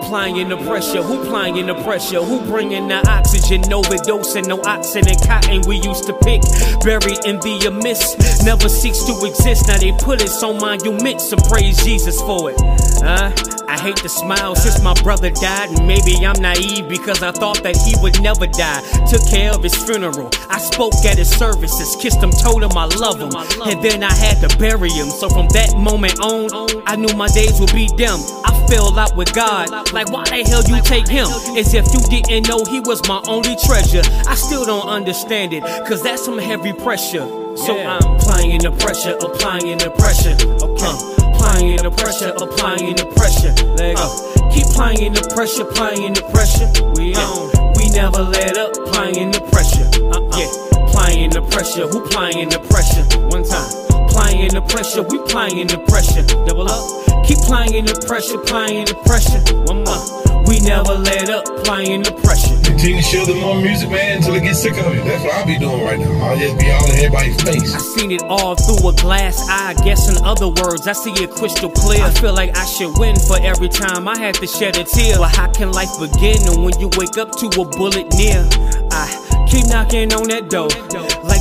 [0.08, 1.02] Applying the pressure.
[1.02, 2.22] Who applying the pressure?
[2.22, 3.60] Who bringing the oxygen?
[3.68, 6.40] Overdosing, no oxen and cotton we used to pick.
[6.80, 9.68] Buried in the abyss, never cease to exist.
[9.68, 12.56] Now they put us on monuments and praise Jesus for it.
[13.04, 13.36] Huh?
[13.68, 17.62] I hate to smile since my brother died, and maybe I'm naive because I thought
[17.62, 18.80] that he would never die.
[19.10, 20.30] Took care of his funeral.
[20.48, 23.28] I spoke at his services, kissed him, told him I love him,
[23.68, 25.10] and then I had to bury him.
[25.10, 26.48] So from that moment on,
[26.86, 28.16] I knew my days would be dim.
[28.48, 29.68] I fell out with God,
[29.98, 31.26] like why the hell you take him?
[31.58, 34.02] As if you didn't know he was my only treasure.
[34.30, 37.26] I still don't understand it, cause that's some heavy pressure.
[37.58, 40.38] So I'm applying the pressure, applying the pressure.
[40.62, 40.94] Okay.
[41.34, 43.50] Applying the pressure, applying the pressure.
[43.74, 46.68] Uh, keep applying the pressure, applying the pressure.
[46.94, 48.70] We on, we never let up.
[48.78, 49.88] Applying the pressure.
[50.14, 51.88] Uh, yeah, applying the pressure.
[51.88, 53.02] Who applying the pressure?
[53.34, 53.66] One time.
[54.06, 56.22] Applying the pressure, we applying the pressure.
[56.46, 57.07] Double up.
[57.28, 59.36] Keep applying the pressure, applying the pressure.
[59.68, 60.00] One more.
[60.48, 61.44] We never let up.
[61.60, 62.56] Applying the pressure.
[62.64, 65.04] Continue to show them more music, man, until they get sick of it.
[65.04, 66.08] That's what I'll be doing right now.
[66.24, 67.74] I'll just be all in everybody's face.
[67.76, 69.76] I seen it all through a glass eye.
[69.84, 72.00] Guess in other words, I see it crystal clear.
[72.00, 75.18] I feel like I should win for every time I had to shed a tear.
[75.18, 78.40] But how can life begin when you wake up to a bullet near?
[78.88, 79.04] I
[79.52, 80.72] keep knocking on that door.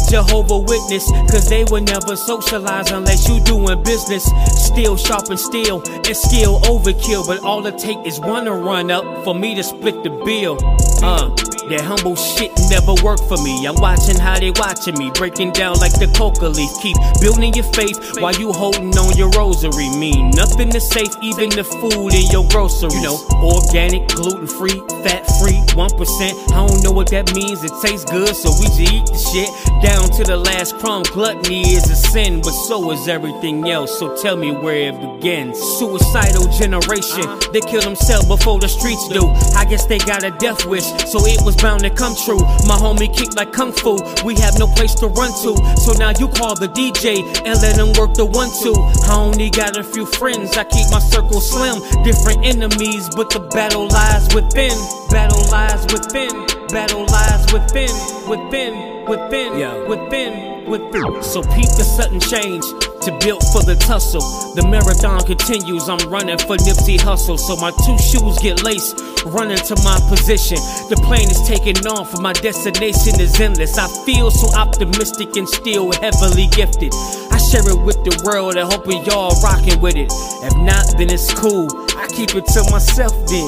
[0.10, 4.26] Jehovah Witness, cause they will never socialize unless you doing business.
[4.56, 7.28] Still sharp and steel, and skill overkill.
[7.28, 10.58] But all it take is one to run up for me to split the bill.
[11.04, 11.30] Uh,
[11.70, 13.68] that humble shit never worked for me.
[13.68, 16.72] I'm watching how they watching me, breaking down like the coca leaf.
[16.82, 19.90] Keep building your faith while you holding on your rosary.
[19.98, 22.96] Mean nothing is safe, even the food in your groceries.
[22.96, 26.52] You know, organic, gluten free, fat free, 1%.
[26.52, 27.64] I don't know what that means.
[27.64, 29.50] It tastes good, so we just eat the shit
[29.84, 31.04] down to the last crumb.
[31.04, 34.00] Gluttony is a sin, but so is everything else.
[34.00, 35.60] So tell me where it begins.
[35.60, 39.28] Suicidal generation, they kill themselves before the streets do.
[39.56, 42.40] I guess they got a death wish, so it was bound to come true.
[42.68, 43.98] My homie kick like kung fu.
[44.24, 47.78] We have no place to run to, so now you call the DJ and let
[47.78, 48.76] him work the one two.
[49.10, 51.82] I only got a few friends, I keep my circle slim.
[52.04, 54.76] Different enemies, but the battle lies within.
[55.10, 56.46] Battle lies within.
[56.68, 57.94] Battle lies within.
[58.28, 59.06] Within.
[59.06, 59.58] Within.
[59.58, 59.76] Yeah.
[59.88, 60.66] Within.
[60.66, 61.24] Within.
[61.24, 62.64] So peep the sudden change
[63.08, 64.20] to build for the tussle.
[64.54, 65.88] The marathon continues.
[65.88, 69.00] I'm running for Nipsey Hussle, so my two shoes get laced.
[69.24, 70.60] Running to my position.
[70.92, 72.20] The plane is taking off.
[72.20, 73.78] My destination is endless.
[73.78, 76.92] I feel so optimistic and still heavily gifted.
[77.32, 80.12] I share it with the world and hoping y'all rocking with it.
[80.44, 81.72] If not, then it's cool.
[81.96, 83.48] I keep it to myself then.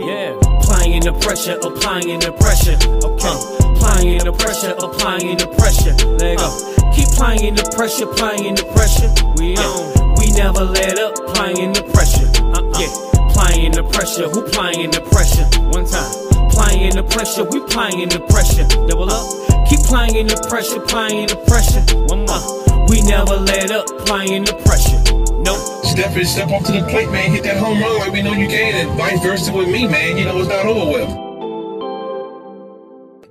[0.00, 0.32] Yeah.
[0.40, 2.80] Applying the pressure, applying the pressure.
[3.04, 3.73] Okay.
[3.84, 5.92] Applying the pressure, applying the pressure.
[6.16, 6.48] Let go.
[6.96, 9.12] Keep applying the pressure, applying the pressure.
[9.36, 10.16] We on.
[10.16, 12.24] We never let up, applying the pressure.
[12.40, 12.88] Uh, yeah,
[13.28, 14.28] applying the pressure.
[14.32, 15.44] Who applying the pressure?
[15.68, 16.08] One time.
[16.48, 18.64] Applying the pressure, we applying the pressure.
[18.88, 19.26] Double up.
[19.68, 21.84] Keep applying the pressure, applying the pressure.
[22.08, 22.88] One more.
[22.88, 24.96] We never let up, applying the pressure.
[25.44, 25.60] Nope.
[25.84, 27.32] Step it, step up to the plate, man.
[27.32, 30.16] Hit that home run like we know you can, and vice versa with me, man.
[30.16, 31.23] You know it's not over with.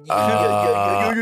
[0.10, 1.14] Uh,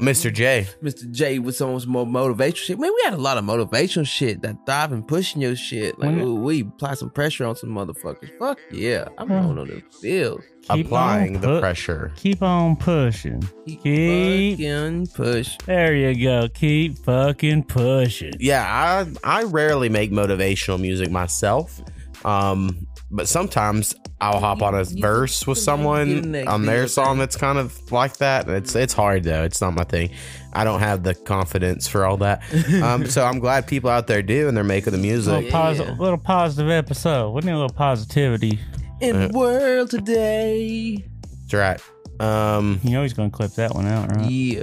[0.00, 0.32] Mr.
[0.32, 0.66] J.
[0.82, 1.10] Mr.
[1.10, 2.78] J with some more motivational shit.
[2.78, 5.98] Man, we had a lot of motivational shit that thrive and pushing your shit.
[5.98, 8.30] Like, ooh, we apply some pressure on some motherfuckers.
[8.38, 9.08] Fuck yeah.
[9.18, 10.42] I'm going on the field.
[10.70, 12.12] Keep Applying on the pressure.
[12.16, 13.40] Keep on pushing.
[13.66, 15.56] Keep, fucking push.
[15.64, 16.48] There you go.
[16.48, 18.32] Keep fucking pushing.
[18.40, 21.80] Yeah, I I rarely make motivational music myself.
[22.24, 27.58] Um, but sometimes I'll hop on a verse with someone on their song that's kind
[27.58, 28.48] of like that.
[28.48, 29.44] It's it's hard though.
[29.44, 30.10] It's not my thing.
[30.54, 32.42] I don't have the confidence for all that.
[32.82, 35.32] Um, so I'm glad people out there do, and they're making the music.
[35.34, 37.32] Little, posi- little positive episode.
[37.32, 38.58] We need a little positivity.
[39.02, 41.04] In the world today.
[41.42, 41.80] That's right.
[42.18, 44.30] Um, you know he's gonna clip that one out, right?
[44.30, 44.62] Yeah.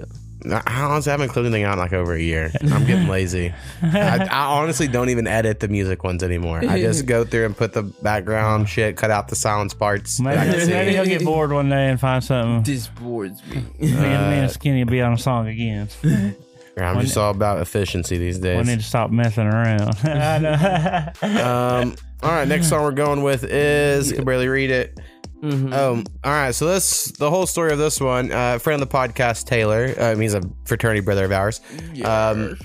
[0.52, 2.52] I honestly haven't clipped anything out in like over a year.
[2.62, 3.54] I'm getting lazy.
[3.82, 6.60] I, I honestly don't even edit the music ones anymore.
[6.68, 10.18] I just go through and put the background shit, cut out the silence parts.
[10.18, 12.64] that Maybe, maybe he'll get bored one day and find something.
[12.64, 13.56] This boards me.
[13.56, 15.88] Me and, me Uh, and Skinny will be on a song again.
[16.78, 18.58] I'm just all about efficiency these days.
[18.58, 18.68] We days.
[18.68, 19.96] need to stop messing around.
[20.04, 21.82] I know.
[21.84, 25.00] um, all right, next song we're going with is you can barely read it.
[25.44, 25.74] Mm-hmm.
[25.74, 28.32] Um, all right, so this the whole story of this one.
[28.32, 29.94] Uh, friend of the podcast, Taylor.
[30.00, 31.60] Um, he's a fraternity brother of ours.
[32.06, 32.58] Um,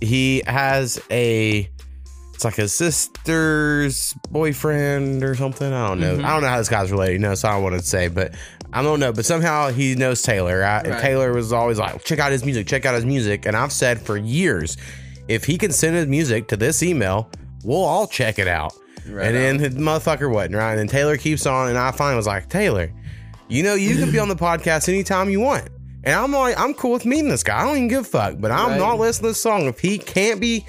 [0.00, 1.68] he has a
[2.34, 5.72] it's like his sister's boyfriend or something.
[5.72, 6.16] I don't know.
[6.16, 6.24] Mhm.
[6.24, 7.14] I don't know how this guy's related.
[7.14, 8.34] You know, so I don't want to say, but
[8.72, 9.12] I don't know.
[9.12, 10.60] But somehow he knows Taylor.
[10.60, 10.80] Right?
[10.84, 11.00] And Right.
[11.02, 13.46] Taylor was always like, check out his music, check out his music.
[13.46, 14.76] And I've said for years,
[15.28, 17.30] if he can send his music to this email,
[17.64, 18.74] we'll all check it out.
[19.08, 20.70] Right and then the motherfucker wasn't right.
[20.72, 22.92] And then Taylor keeps on, and I finally was like, Taylor,
[23.48, 25.68] you know, you can be on the podcast anytime you want.
[26.04, 27.60] And I'm like, I'm cool with meeting this guy.
[27.60, 28.36] I don't even give a fuck.
[28.38, 28.78] But I'm Right.
[28.78, 30.64] not listening to this song if he can't be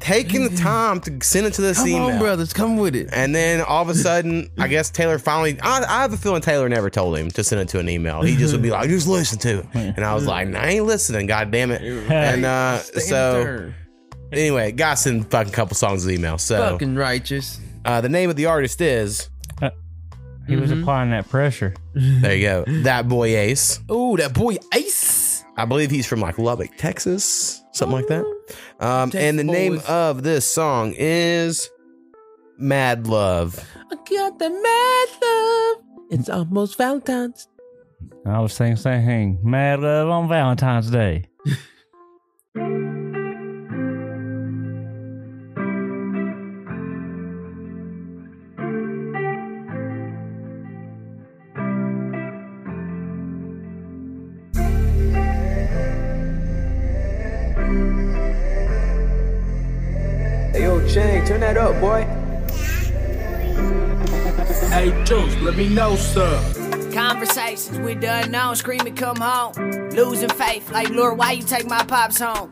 [0.00, 2.02] taking the time to send it to this Come email.
[2.10, 2.52] on, brothers.
[2.52, 3.08] Come with it.
[3.12, 5.58] And then all of a sudden, I guess Taylor finally.
[5.60, 8.22] I, I have a feeling Taylor never told him to send it to an email.
[8.22, 10.86] He just would be like, "Just listen to it," and I was like, "I ain't
[10.86, 11.26] listening.
[11.26, 13.72] God damn it!" And uh, so
[14.32, 16.38] anyway, got sent fucking couple songs of email.
[16.38, 17.60] So Fucking righteous.
[17.84, 19.28] uh, the name of the artist is.
[20.46, 20.82] he was Mm-hmm.
[20.82, 21.74] applying that pressure.
[21.94, 22.64] There you go.
[22.82, 23.80] That boy Ace.
[23.88, 25.44] Oh, that boy Ace.
[25.56, 28.24] I believe he's from like Lubbock, Texas, something like that.
[28.80, 29.84] Um, and the name boys.
[29.86, 31.68] of this song is
[32.58, 33.62] Mad Love.
[33.90, 35.84] I got the mad love.
[36.10, 37.48] It's almost Valentine's.
[38.24, 39.38] I was saying same thing.
[39.42, 41.24] Mad love on Valentine's Day.
[60.98, 62.02] Chang, turn that up, boy.
[64.68, 66.90] Hey, Juice, let me know, sir.
[66.92, 69.52] Conversations with the unknown, screaming, come home.
[69.90, 72.50] Losing faith, like, Lord, why you take my pops home?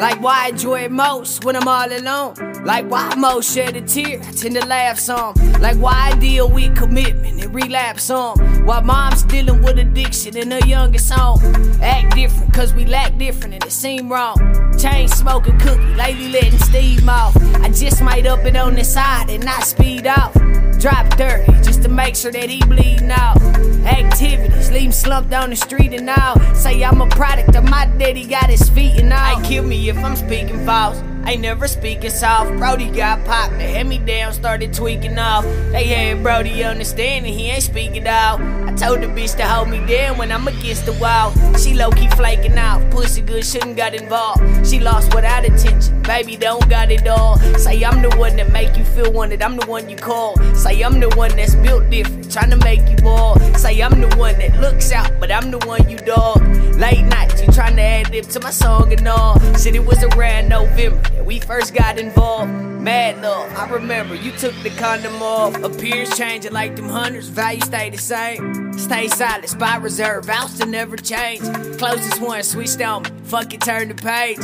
[0.00, 2.34] Like, why I enjoy it most when I'm all alone?
[2.64, 4.18] Like, why I most shed a tear?
[4.22, 5.34] I tend to laugh some.
[5.60, 8.38] Like, why I deal with commitment and relapse some?
[8.64, 11.38] While mom's dealing with addiction in her youngest home.
[11.82, 14.38] Act different, cause we lack different and it seem wrong.
[14.78, 17.36] Chain smoking cookie, lately letting steam off.
[17.60, 20.32] I just might up it on the side and not speed off.
[20.80, 23.36] Drop 30 just to make sure that he bleeding out.
[23.84, 26.40] Activities, leave him slumped on the street and all.
[26.54, 29.18] Say I'm a product of my daddy, got his feet and all.
[29.18, 30.98] I kill me if I'm speaking false.
[31.26, 32.56] Ain't never speaking soft.
[32.56, 35.44] Brody got popped, they had me down, started tweaking off.
[35.70, 38.40] They had Brody understanding he ain't speaking out.
[38.40, 41.32] I told the bitch to hold me down when I'm against the wall.
[41.56, 44.66] She low key flaking out, pussy good, shouldn't got involved.
[44.66, 47.36] She lost without attention, baby don't got it all.
[47.58, 50.36] Say I'm the one that make you feel wanted, I'm the one you call.
[50.54, 53.38] Say I'm the one that's built different, trying to make you ball.
[53.54, 56.42] Say I'm the one that looks out, but I'm the one you dog.
[56.76, 59.38] Late nights, you trying to add lip to my song and all.
[59.54, 62.50] Said it was around November that we first got involved.
[62.50, 65.54] Mad love, I remember you took the condom off.
[65.62, 68.72] Appears changing like them hundreds, value stay the same.
[68.78, 71.42] Stay silent, spot reserve, vows to never change.
[71.76, 74.38] Closest one switched on me, fuck it, turn the page.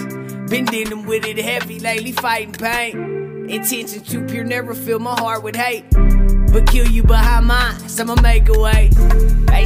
[0.50, 3.48] Been dealing with it heavy lately, fighting pain.
[3.48, 5.84] Intentions too pure, never fill my heart with hate.
[6.56, 7.78] but kill you behind mine.
[7.88, 8.90] So I'ma make a way.
[9.50, 9.65] Hey, shout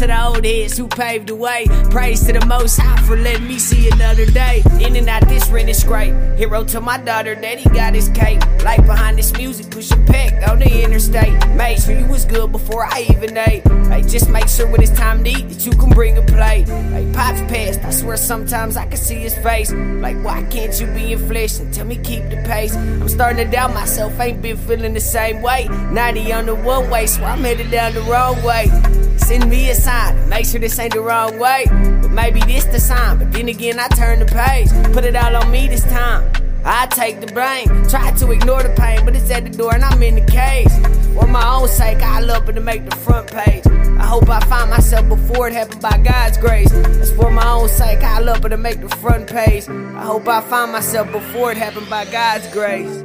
[0.00, 1.66] to the old heads who paved the way.
[1.90, 4.62] Praise to the Most High for letting me see another day.
[4.80, 6.14] In and out this rent is scrape.
[6.38, 8.40] Hero to my daughter, daddy got his cake.
[8.64, 11.36] Life behind this music, pushing peck on the interstate.
[11.50, 13.62] Made sure you was good before I even ate.
[13.88, 16.66] Hey, just make sure when it's time to eat that you can bring a plate.
[16.66, 19.70] Hey, Pops passed, I swear sometimes I can see his face.
[19.70, 22.74] Like, why can't you be in flesh and tell me keep the pace?
[22.74, 25.68] I'm starting to doubt myself, ain't been feeling the same way.
[25.68, 28.99] 90 on the one way, so I'm headed down the wrong way.
[29.30, 31.64] Send me a sign, make sure this ain't the wrong way.
[31.68, 34.70] But maybe this the sign, but then again I turn the page.
[34.92, 36.32] Put it all on me this time.
[36.64, 39.84] I take the blame, try to ignore the pain, but it's at the door and
[39.84, 40.72] I'm in the cage.
[41.14, 43.64] For my own sake, I love it to make the front page.
[44.00, 46.72] I hope I find myself before it happened by God's grace.
[46.72, 49.68] It's for my own sake, I love it to make the front page.
[49.68, 53.04] I hope I find myself before it happened by God's grace.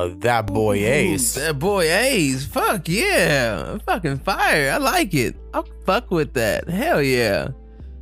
[0.00, 1.34] Uh, that boy Ace.
[1.34, 2.46] That boy Ace.
[2.46, 3.76] Fuck yeah.
[3.84, 4.70] Fucking fire.
[4.70, 5.36] I like it.
[5.52, 6.66] I'll fuck with that.
[6.68, 7.48] Hell yeah.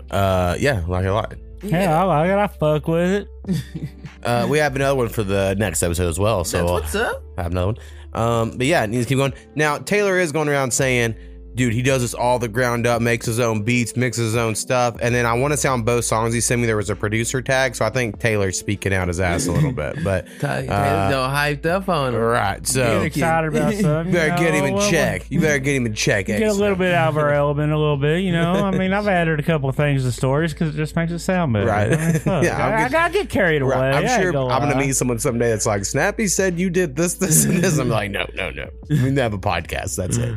[0.08, 1.34] Uh, yeah, like a lot.
[1.60, 2.38] Yeah, I like it.
[2.38, 3.58] I fuck with it.
[4.24, 6.42] Uh, we have another one for the next episode as well.
[6.42, 7.22] So That's what's up.
[7.38, 7.78] I have another one.
[8.14, 9.32] Um, but yeah, it needs to keep going.
[9.54, 11.14] Now Taylor is going around saying,
[11.58, 14.54] "Dude, he does this all the ground up, makes his own beats, mixes his own
[14.54, 16.88] stuff." And then I want to say on both songs he sent me there was
[16.88, 19.96] a producer tag, so I think Taylor's speaking out his ass a little bit.
[20.04, 22.20] But Taylor's uh, all hyped up on him.
[22.20, 24.06] right, so Get excited about something.
[24.06, 25.30] you better you get him in well, check.
[25.30, 26.26] You better get him in check.
[26.26, 28.52] Get a little bit out of our element, a little bit, you know.
[28.54, 31.18] I mean, I've added a couple of things to stories because it just makes it
[31.18, 31.66] sound better.
[31.66, 31.92] Right.
[31.92, 32.20] I, mean.
[32.44, 33.74] Yeah, I'll I, get- I get carried away.
[33.74, 33.94] Right.
[33.94, 36.94] I'm I sure gonna I'm gonna meet someone someday that's like, Snappy said you did
[36.94, 37.78] this, this, and this.
[37.78, 38.70] I'm like, no, no, no.
[38.88, 39.96] We need to have a podcast.
[39.96, 40.34] That's it.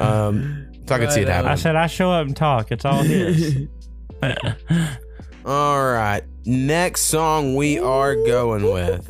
[0.00, 1.50] Um, so I can see it happen.
[1.50, 2.72] I said I show up and talk.
[2.72, 3.68] It's all his.
[5.44, 6.22] All right.
[6.44, 9.08] Next song we are going with.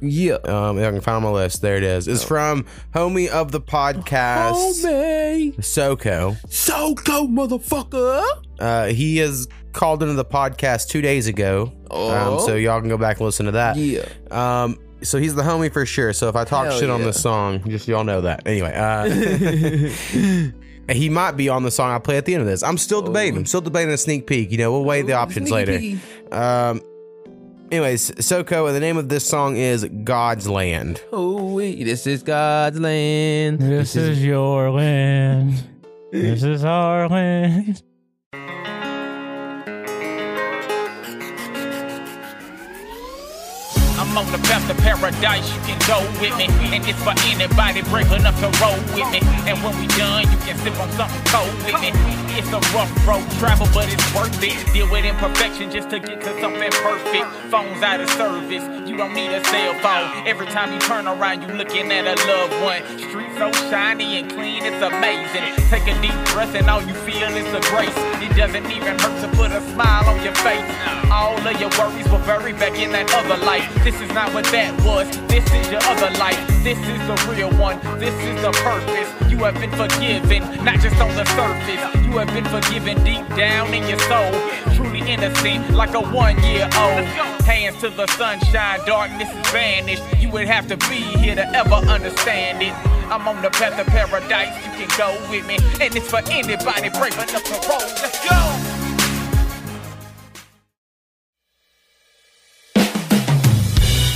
[0.00, 0.34] Yeah.
[0.34, 1.62] Um, if I can find my list.
[1.62, 2.08] There it is.
[2.08, 4.52] It's from homie of the podcast,
[4.84, 5.56] Homie.
[5.56, 6.36] SoCo.
[6.48, 8.24] SoCo, motherfucker.
[8.58, 11.72] Uh, he has called into the podcast two days ago.
[11.90, 12.34] Oh.
[12.38, 13.76] Um, so y'all can go back and listen to that.
[13.76, 14.06] Yeah.
[14.30, 16.12] Um, so he's the homie for sure.
[16.12, 17.06] So if I talk Hell shit on yeah.
[17.06, 18.46] this song, just y'all know that.
[18.46, 19.04] Anyway, uh,
[20.92, 22.62] he might be on the song I play at the end of this.
[22.62, 23.38] I'm still debating.
[23.38, 24.50] I'm still debating a sneak peek.
[24.50, 25.98] You know, we'll weigh the options later.
[26.32, 26.80] Um,
[27.70, 31.02] anyways, SoCo, and the name of this song is God's Land.
[31.12, 31.84] Oh, wait.
[31.84, 33.60] This is God's land.
[33.60, 35.64] This is your land.
[36.12, 37.84] This is our land.
[44.10, 46.50] I'm on the path to paradise, you can go with me.
[46.74, 49.22] And it's for anybody brave enough to roll with me.
[49.46, 51.94] And when we done, you can sip on something cold with me.
[52.34, 54.58] It's a rough road travel, but it's worth it.
[54.74, 57.26] Deal with imperfection just to get to something perfect.
[57.54, 60.26] Phones out of service, you don't need a cell phone.
[60.26, 62.82] Every time you turn around, you looking at a loved one.
[62.98, 65.40] Street so shiny and clean, it's amazing.
[65.72, 67.96] Take a deep breath and all you feel is the grace.
[68.20, 70.68] It doesn't even hurt to put a smile on your face.
[71.10, 73.64] All of your worries were buried back in that other life.
[73.82, 75.08] This is not what that was.
[75.32, 76.36] This is your other life.
[76.62, 77.80] This is the real one.
[77.98, 79.08] This is the purpose.
[79.32, 81.80] You have been forgiven, not just on the surface.
[82.04, 84.36] You have been forgiven deep down in your soul.
[84.76, 87.08] Truly innocent, like a one year old.
[87.48, 90.04] Hands to the sunshine, darkness is vanished.
[90.20, 92.99] You would have to be here to ever understand it.
[93.10, 95.58] I'm on the path to paradise, you can go with me.
[95.82, 97.82] And it's for anybody brave enough to roll.
[97.98, 98.38] Let's go!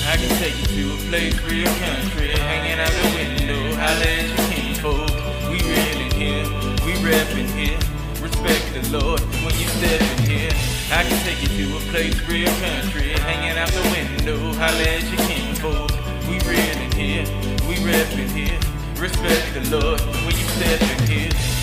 [0.07, 4.31] I can take you to a place real country, hanging out the window, holla at
[4.31, 5.11] your kinfolk.
[5.51, 6.47] We real in here,
[6.87, 7.79] we reppin' here.
[8.23, 10.53] Respect the Lord when you step in here.
[10.95, 15.03] I can take you to a place real country, hanging out the window, holla at
[15.03, 15.91] your kinfolk.
[16.31, 17.27] We real in here,
[17.67, 18.61] we reppin' here.
[18.97, 21.54] Respect the Lord when you step in here.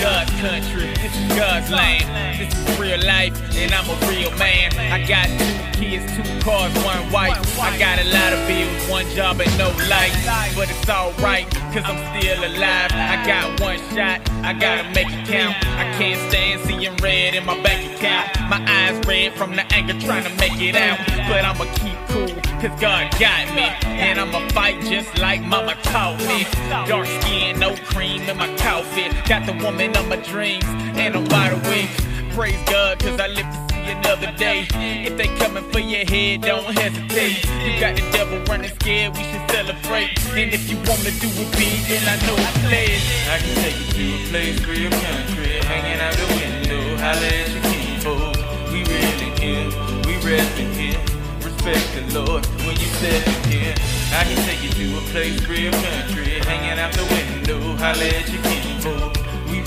[0.00, 2.04] God's country, this is God's land.
[2.38, 4.72] This is real life, and I'm a real man.
[4.76, 7.58] I got two kids, two cars, one wife.
[7.58, 10.14] I got a lot of bills, one job, and no life.
[10.54, 12.92] But it's alright, cause I'm still alive.
[12.92, 15.56] I got one shot, I gotta make it count.
[15.64, 18.28] I can't stand seeing red in my bank account.
[18.50, 20.98] My eyes red from the anger trying to make it out.
[21.28, 23.66] But I'ma keep cool, cause God got me.
[23.84, 26.46] And I'ma fight just like mama taught me.
[26.86, 29.08] Dark skin, no cream in my coffee.
[29.26, 30.64] Got the woman of my dreams,
[30.96, 31.90] and I'm wide awake.
[32.32, 34.66] praise God, cause I live to see another day.
[35.06, 37.44] If they coming for your head, don't hesitate.
[37.62, 40.18] You got the devil running scared, we should celebrate.
[40.34, 43.04] And if you wanna do it big, then I know it's pledge.
[43.30, 47.48] I can take you to a place real country, hanging out the window, holla at
[47.54, 48.36] your kinfolk.
[48.72, 49.68] We really here,
[50.06, 51.00] we resting here.
[51.44, 53.74] Respect the Lord when you step in here.
[54.18, 58.28] I can take you to a place real country, hanging out the window, holla at
[58.32, 58.65] your kinfolk.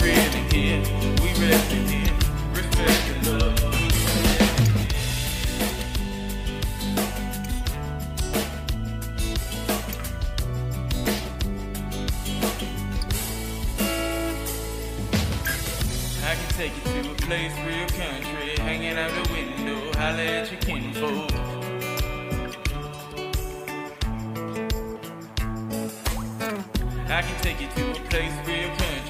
[0.09, 0.81] Really here,
[1.21, 2.13] we resting here.
[2.51, 3.37] Respect the
[16.25, 19.91] I can take you to a place real country, hanging out the window,
[20.27, 21.27] at your.
[27.11, 29.08] I can take you to a place real country,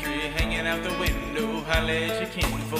[0.59, 2.79] hanging out the window, holla at your kinfolk.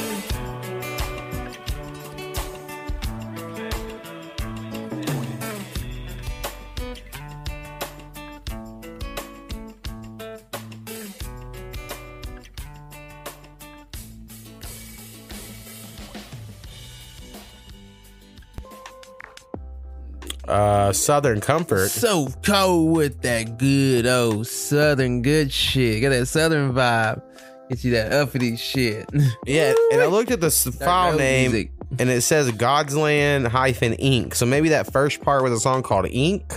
[20.48, 21.90] Uh, Southern Com4rt.
[21.90, 26.02] So cold with that good old southern good shit.
[26.02, 27.29] Got that southern vibe.
[27.70, 29.08] Get you that uppity shit.
[29.46, 31.72] Yeah, and I looked at the s- file name, music.
[32.00, 34.34] and it says Godsland hyphen Inc.
[34.36, 36.52] So maybe that first part was a song called Ink,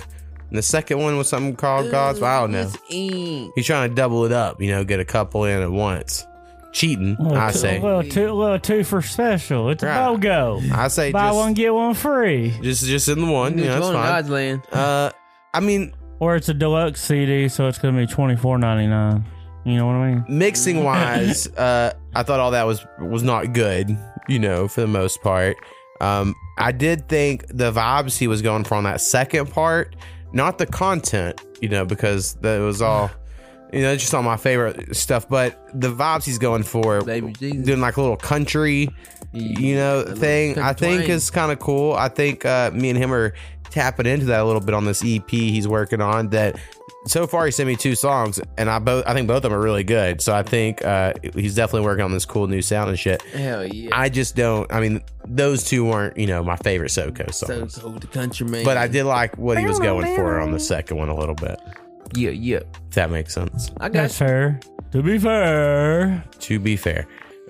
[0.49, 2.21] and the second one was something called Gods.
[2.23, 2.71] I don't know.
[2.91, 3.53] Ink.
[3.55, 6.27] He's trying to double it up, you know, get a couple in at once.
[6.73, 7.79] Cheating, Well, I two- say.
[7.81, 9.69] Well, two, well, two for special.
[9.69, 9.97] It's a Right.
[10.19, 10.73] BOGO.
[10.73, 12.55] I say Buy just, one, get one free.
[12.63, 13.59] just just in the one.
[13.59, 14.25] Just Yeah, that's fine.
[14.25, 14.63] Godsland.
[14.73, 15.11] Uh,
[15.53, 18.87] I mean, Or it's a deluxe CD, so it's going to be twenty four ninety
[18.87, 19.25] nine.
[19.65, 20.25] You know what I mean?
[20.29, 23.97] mixing wise, uh, I thought all that was was not good.
[24.29, 25.57] You know, for the most part.
[26.01, 29.95] Um, I did think the vibes he was going for on that second part,
[30.33, 31.41] not the content.
[31.61, 33.11] You know, because that was all.
[33.73, 37.81] You know, it's just all my favorite stuff, but the vibes he's going for, doing
[37.81, 38.91] like a little country,
[39.33, 41.95] you know, thing, I think is kind of cool.
[41.95, 43.33] I think uh, me and him are
[43.71, 46.29] tapping into that a little bit on this EP he's working on.
[46.29, 46.61] That
[47.07, 49.53] so far he sent me two songs, and I both I think both of them
[49.55, 50.21] are really good.
[50.21, 53.23] So I think uh, he's definitely working on this cool new sound and shit.
[53.23, 53.91] Hell yeah.
[53.93, 54.73] I just don't.
[54.73, 58.47] I mean, those two weren't you know my favorite SoCo So songs, cold, the country
[58.47, 58.65] man.
[58.65, 61.35] but I did like what he was going for on the second one a little
[61.35, 61.59] bit.
[62.15, 62.61] Yeah, yeah.
[62.89, 63.71] If that makes sense.
[63.79, 64.61] I got That's fair.
[64.93, 67.07] To be fair, To be fair,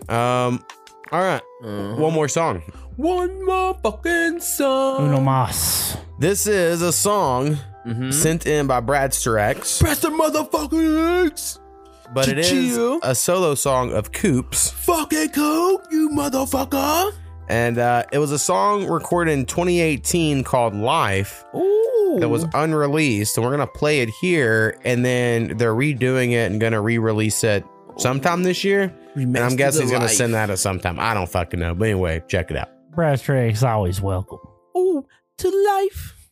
[0.09, 0.65] um,
[1.11, 1.97] all right, Uh-huh.
[1.97, 2.63] one more song.
[2.97, 5.07] one more fucking song.
[5.09, 5.97] uno mas.
[6.21, 7.59] This is a song
[8.11, 11.59] sent in by Brad Sturex, Press the motherfucking X.
[12.15, 14.71] but it is a solo song of Coops.
[14.71, 17.13] Fucking coke, you motherfucker.
[17.49, 22.17] And uh, it was a song recorded in 2018 called Life Ooh.
[22.21, 23.37] that was unreleased.
[23.37, 24.79] And we're going to play it here.
[24.85, 27.65] And then they're redoing it and going to re release it
[27.99, 28.95] sometime this year.
[29.17, 30.99] and I'm guessing he's going to send that at sometime.
[30.99, 31.75] I don't fucking know.
[31.75, 32.71] But anyway, check it out.
[32.95, 34.39] Brad Strake's always welcome.
[34.77, 35.05] Ooh,
[35.39, 36.31] to life.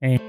[0.00, 0.20] And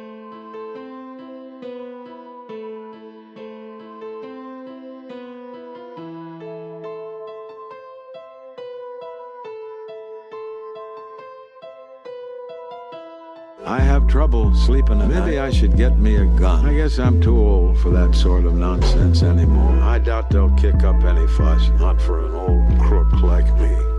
[13.69, 16.65] I have trouble sleeping at Maybe I should get me a gun.
[16.65, 19.79] I guess I'm too old for that sort of nonsense anymore.
[19.83, 23.98] I doubt they'll kick up any fuss, not for an old crook like me.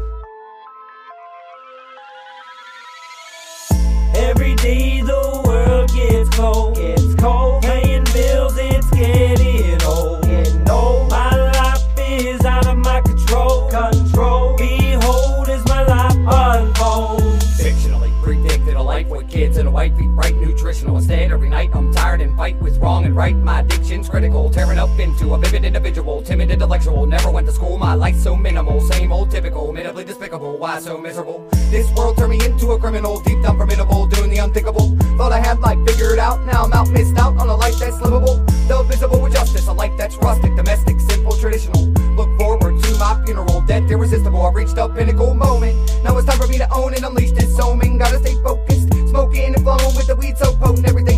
[22.41, 23.37] Fight with wrong and right.
[23.37, 24.49] My addiction's critical.
[24.49, 26.23] Tearing up into a vivid individual.
[26.23, 27.05] Timid intellectual.
[27.05, 27.77] Never went to school.
[27.77, 28.81] My life so minimal.
[28.81, 29.75] Same old typical.
[29.75, 30.57] Minimally despicable.
[30.57, 31.47] Why so miserable?
[31.71, 33.21] This world turned me into a criminal.
[33.21, 34.07] Deep down formidable.
[34.07, 34.97] Doing the unthinkable.
[35.19, 36.39] Thought I had life figured out.
[36.47, 38.37] Now I'm out missed out on a life that's livable.
[38.69, 39.67] The visible with justice.
[39.69, 41.83] A life that's rustic domestic simple traditional.
[42.17, 43.61] Look forward to my funeral.
[43.69, 44.41] Death irresistible.
[44.47, 45.77] I've reached a pinnacle moment.
[46.05, 47.99] Now it's time for me to own and unleash this omen.
[47.99, 48.89] Gotta stay focused.
[49.11, 50.89] Smoking and flowing with the weed so potent.
[50.89, 51.10] Everything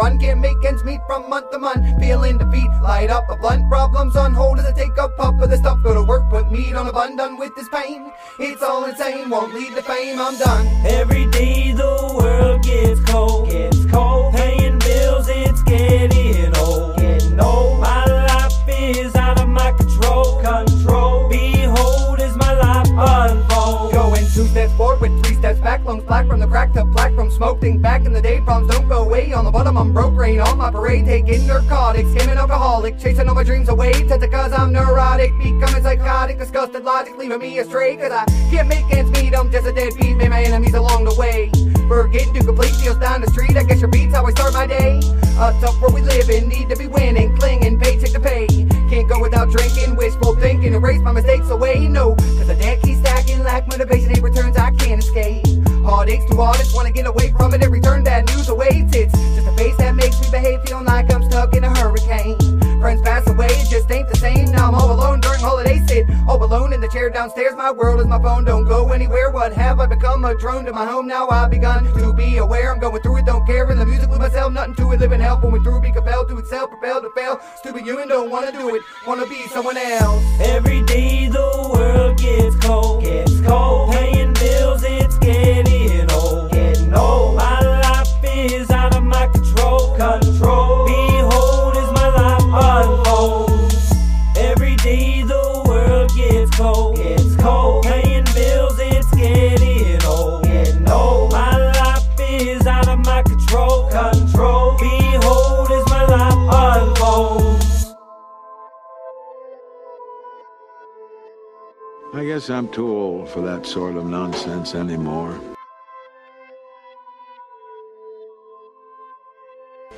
[0.00, 1.84] run can't make ends meet from month to month.
[2.00, 3.68] Feeling defeat light up a blunt.
[3.68, 5.78] Problems on hold as I take a puff of the stuff.
[5.82, 8.10] Go to work put meat on a bun done with this pain.
[8.38, 10.66] It's all insane won't lead to fame I'm done.
[10.86, 13.48] Every day the world world gets cold.
[13.50, 14.34] Gets cold.
[14.34, 16.19] Paying bills, it's getting
[25.70, 25.84] back.
[25.84, 27.60] Lungs black from the crack to black from smoke.
[27.60, 29.32] Think back in the day, problems don't go away.
[29.32, 30.16] On the bottom, I'm broke.
[30.16, 31.04] Rain on my parade.
[31.04, 32.12] Taking narcotics.
[32.14, 32.98] Came an alcoholic.
[32.98, 33.92] Chasing all my dreams away.
[33.92, 35.30] Tend cause I'm neurotic.
[35.38, 36.38] Becoming psychotic.
[36.38, 37.16] Disgusted logic.
[37.16, 37.96] Leaving me astray.
[37.96, 39.34] Cause I can't make ends meet.
[39.34, 40.16] I'm just a deadbeat.
[40.16, 41.50] Made my enemies along the way.
[41.88, 43.56] Forgetting to complete deals down the street.
[43.56, 44.98] I guess your beats how I start my day.
[45.38, 46.48] A tough world we live in.
[46.48, 47.36] Need to be winning.
[47.36, 47.78] Clinging.
[47.78, 48.69] Paycheck to pay.
[49.10, 49.96] Go without drinking.
[49.96, 50.72] Wishful thinking.
[50.72, 51.88] Erase my mistakes away.
[51.88, 52.14] No.
[52.14, 53.42] Cause the deck keeps stacking.
[53.42, 54.12] Lack motivation.
[54.12, 54.56] It returns.
[54.56, 55.44] I can't escape.
[55.82, 56.76] Heartaches too hardest.
[56.76, 57.60] Wanna get away from it.
[57.60, 58.94] Every turn that news awaits.
[58.94, 60.62] It's just a face that makes me behave.
[60.62, 62.38] Feeling like I'm stuck in a hurricane.
[62.80, 63.48] Friends pass away.
[63.50, 64.16] It just ain't the
[64.70, 66.06] I'm all alone during holiday sit.
[66.28, 67.56] All alone in the chair downstairs.
[67.56, 68.44] My world is my phone.
[68.44, 69.28] Don't go anywhere.
[69.28, 70.24] What have I become?
[70.24, 71.08] A drone to my home.
[71.08, 72.72] Now I've begun to be aware.
[72.72, 73.26] I'm going through it.
[73.26, 73.68] Don't care.
[73.68, 74.52] In the music with myself.
[74.52, 75.00] Nothing to it.
[75.00, 75.40] Living hell.
[75.40, 75.80] When we through.
[75.80, 76.68] Be compelled to excel.
[76.68, 77.40] Propelled to fail.
[77.56, 78.06] Stupid human.
[78.06, 78.82] Don't wanna do it.
[79.08, 80.22] Wanna be someone else.
[80.40, 83.02] Every day the world gets cold.
[83.02, 83.90] Gets cold.
[83.90, 85.09] Paying bills, it's
[96.60, 96.96] cold.
[96.96, 97.84] Gets cold.
[97.84, 100.44] Paying bills, it's getting old.
[100.44, 101.32] Getting old.
[101.32, 103.88] My life is out of my control.
[103.90, 104.76] Control.
[104.78, 107.94] Behold, is my life unfolds.
[112.12, 115.40] I guess I'm too old for that sort of nonsense anymore.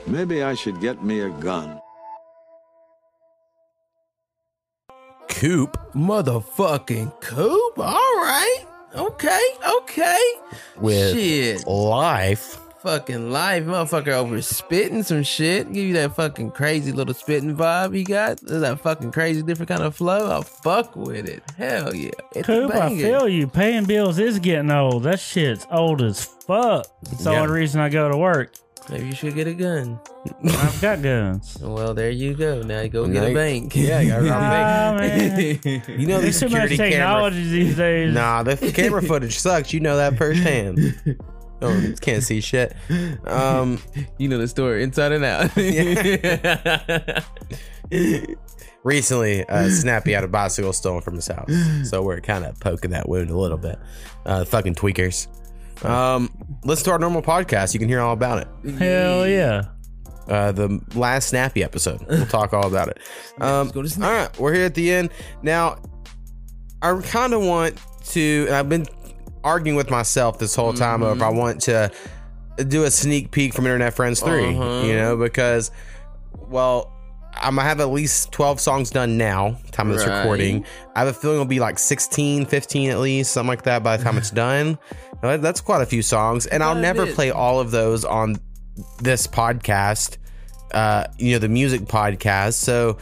[0.07, 1.81] Maybe I should get me a gun.
[5.43, 5.77] Coop.
[5.93, 7.77] Motherfucking Coop.
[7.77, 8.65] All right.
[8.95, 9.41] Okay.
[9.81, 10.33] Okay.
[10.77, 11.67] With shit.
[11.67, 12.61] life.
[12.83, 15.73] Fucking life, motherfucker over spitting some shit.
[15.73, 18.39] Give you that fucking crazy little spitting vibe he got.
[18.43, 20.31] That fucking crazy different kind of flow.
[20.31, 21.43] I'll fuck with it.
[21.59, 22.11] Hell yeah.
[22.37, 23.03] It's Coop, I banger.
[23.03, 23.49] feel you.
[23.49, 25.03] Paying bills is getting old.
[25.03, 26.87] That shit's old as fuck.
[27.11, 27.41] It's the Yeah.
[27.43, 28.53] only reason I go to work.
[28.91, 29.99] Maybe you should get a gun.
[30.45, 31.57] I've got guns.
[31.63, 32.63] Well, there you go.
[32.63, 33.75] Now you go get a you- bank.
[33.77, 35.65] Yeah, you gotta rob a bank.
[35.65, 35.83] man.
[36.01, 37.51] You know There's these too much security technology cameras.
[37.51, 38.15] these days.
[38.15, 39.73] Nah, the camera footage sucks.
[39.73, 41.19] You know that firsthand.
[41.63, 42.75] Oh, can't see shit.
[43.25, 43.79] Um,
[44.19, 45.51] you know the story inside and out.
[48.85, 51.53] recently, uh, Snappy had a bicycle stolen from his house,
[51.85, 53.79] so we're kind of poking that wound a little bit.
[54.27, 55.29] Uh, fucking tweakers.
[55.85, 56.31] Um,
[56.65, 57.75] listen to our normal podcast.
[57.75, 58.71] You can hear all about it.
[58.79, 59.65] Hell yeah.
[60.29, 62.01] Uh, the last Snappy episode.
[62.09, 62.99] We'll talk all about it.
[63.41, 65.11] Um, all right, we're here at the end
[65.43, 65.79] now.
[66.83, 67.81] I kind of want
[68.11, 68.87] to, and I've been
[69.43, 71.91] arguing with myself this whole time of I want to
[72.69, 74.87] do a sneak peek from Internet Friends 3, Uh-huh.
[74.87, 75.71] you know, because,
[76.49, 76.93] well,
[77.35, 80.19] I'm gonna have at least 12 songs done now, time of this Right.
[80.19, 80.65] recording.
[80.95, 83.97] I have a feeling it'll be like 16, 15 at least, something like that by
[83.97, 84.79] the time it's done.
[85.23, 88.37] That's quite a few songs, and I'll never play all of those on
[89.01, 90.19] this podcast,
[90.73, 92.55] uh, you know, the music podcast.
[92.55, 92.99] So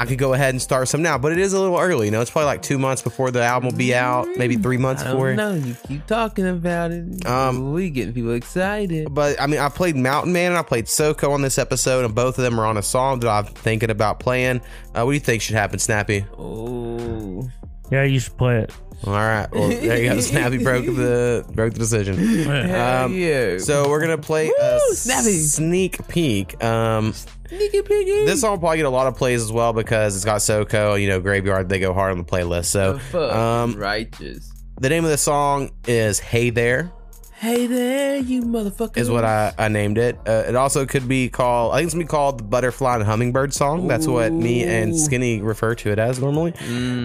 [0.00, 2.06] I could go ahead and start some now, but it is a little early.
[2.06, 4.76] You know, it's probably like two months before the album will be out, maybe three
[4.76, 5.34] months I before.
[5.34, 5.64] don't.
[5.66, 7.26] You keep talking about it.
[7.26, 9.12] Um, we getting people excited.
[9.12, 12.14] But I mean, I played Mountain Man and I played SoCo on this episode, and
[12.14, 14.60] both of them are on a song that I'm thinking about playing.
[14.94, 16.24] Uh, what do you think should happen, Snappy?
[16.38, 17.50] Oh,
[17.90, 18.72] Yeah, you should play it.
[19.06, 19.48] all right.
[19.52, 20.20] Well, there you go.
[20.20, 22.16] Snappy broke the broke the decision.
[22.16, 23.58] Hell yeah.
[23.58, 25.38] So we're gonna play a Snappy.
[25.38, 26.62] sneak peek.
[26.62, 27.14] Um,
[27.48, 28.26] Sneaky piggy.
[28.26, 31.00] this song will probably get a lot of plays as well because it's got SoCo,
[31.00, 31.68] you know, Graveyard.
[31.70, 32.66] They go hard on the playlist.
[32.66, 34.52] So, Fuck, um, righteous.
[34.78, 36.92] the name of the song is "Hey There."
[37.40, 38.96] Hey there, you motherfucker.
[38.96, 40.18] is what I, I named it.
[40.26, 43.04] Uh, it also could be called, I think it's gonna be called the Butterfly and
[43.04, 43.86] Hummingbird song.
[43.86, 46.52] That's what me and Skinny refer to it as normally.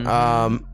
[0.07, 0.65] Um,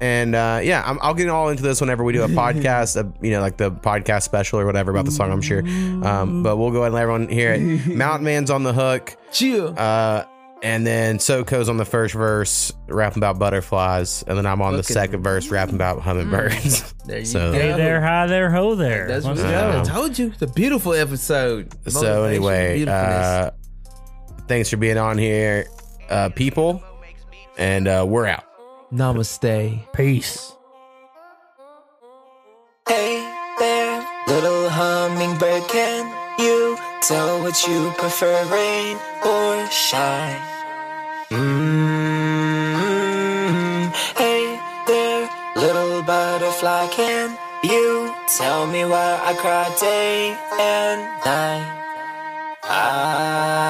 [0.00, 3.08] and uh, yeah, I'm, I'll get all into this whenever we do a podcast, uh,
[3.22, 5.60] you know, like the podcast special or whatever about the song, I'm sure.
[5.60, 7.86] Um, but we'll go ahead and let everyone hear it.
[7.96, 9.16] Mountain Man's on the hook.
[9.32, 9.74] Chill.
[9.76, 10.24] Uh,
[10.62, 14.24] and then SoCo's on the first verse, rapping about butterflies.
[14.26, 16.92] And then I'm on the Fucking- second verse, rapping about hummingbirds.
[17.06, 17.58] There you so, go.
[17.58, 19.06] Hey there, hi there, ho there.
[19.06, 19.80] That's Let's what go.
[19.80, 20.26] I told you.
[20.32, 21.72] It's a beautiful episode.
[21.88, 23.50] So Motivation, anyway, uh,
[24.48, 25.68] thanks for being on here,
[26.10, 26.82] uh, people,
[27.56, 28.42] and uh, we're out.
[28.92, 29.80] Namaste.
[29.92, 30.52] Peace.
[32.88, 33.18] Hey
[33.58, 36.06] there, little hummingbird, can
[36.38, 40.40] you tell what you prefer, rain or shine?
[41.30, 42.66] mm
[44.16, 51.66] Hey there, little butterfly, can you tell me why I cry day and night.
[52.62, 53.66] I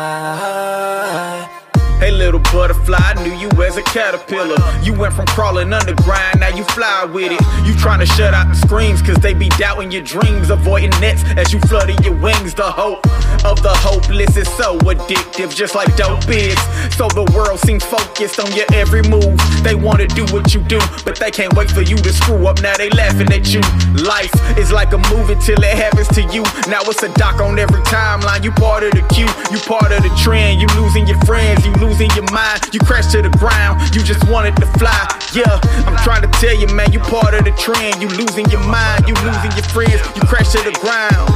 [2.00, 4.56] Hey little butterfly, I knew you as a caterpillar.
[4.82, 7.40] You went from crawling underground, now you fly with it.
[7.66, 11.22] You trying to shut out the screams, cause they be doubting your dreams, avoiding nets
[11.36, 12.54] as you flutter your wings.
[12.54, 13.04] The hope
[13.44, 16.58] of the hopeless is so addictive, just like dope is.
[16.96, 19.36] So the world seems focused on your every move.
[19.62, 22.60] They wanna do what you do, but they can't wait for you to screw up.
[22.62, 23.60] Now they laughing at you.
[24.04, 26.42] Life is like a movie till it happens to you.
[26.68, 28.44] Now it's a doc on every timeline.
[28.44, 30.60] You part of the queue, you part of the trend.
[30.60, 32.35] You losing your friends, you losing your mind.
[32.36, 35.08] You crash to the ground, you just wanted to fly.
[35.32, 35.58] Yeah,
[35.88, 38.02] I'm trying to tell you, man, you part of the trend.
[38.02, 40.04] You losing your mind, you losing your friends.
[40.14, 41.32] You crash to the ground.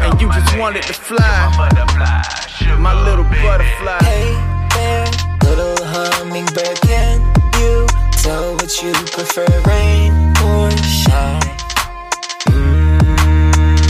[0.00, 1.52] And you just wanted to fly.
[2.78, 3.98] My little butterfly.
[4.00, 4.32] Hey
[4.72, 5.04] there,
[5.44, 7.20] little hummingbird, can
[7.60, 11.42] you tell what you prefer, rain or shine?
[12.48, 13.84] Mm-hmm.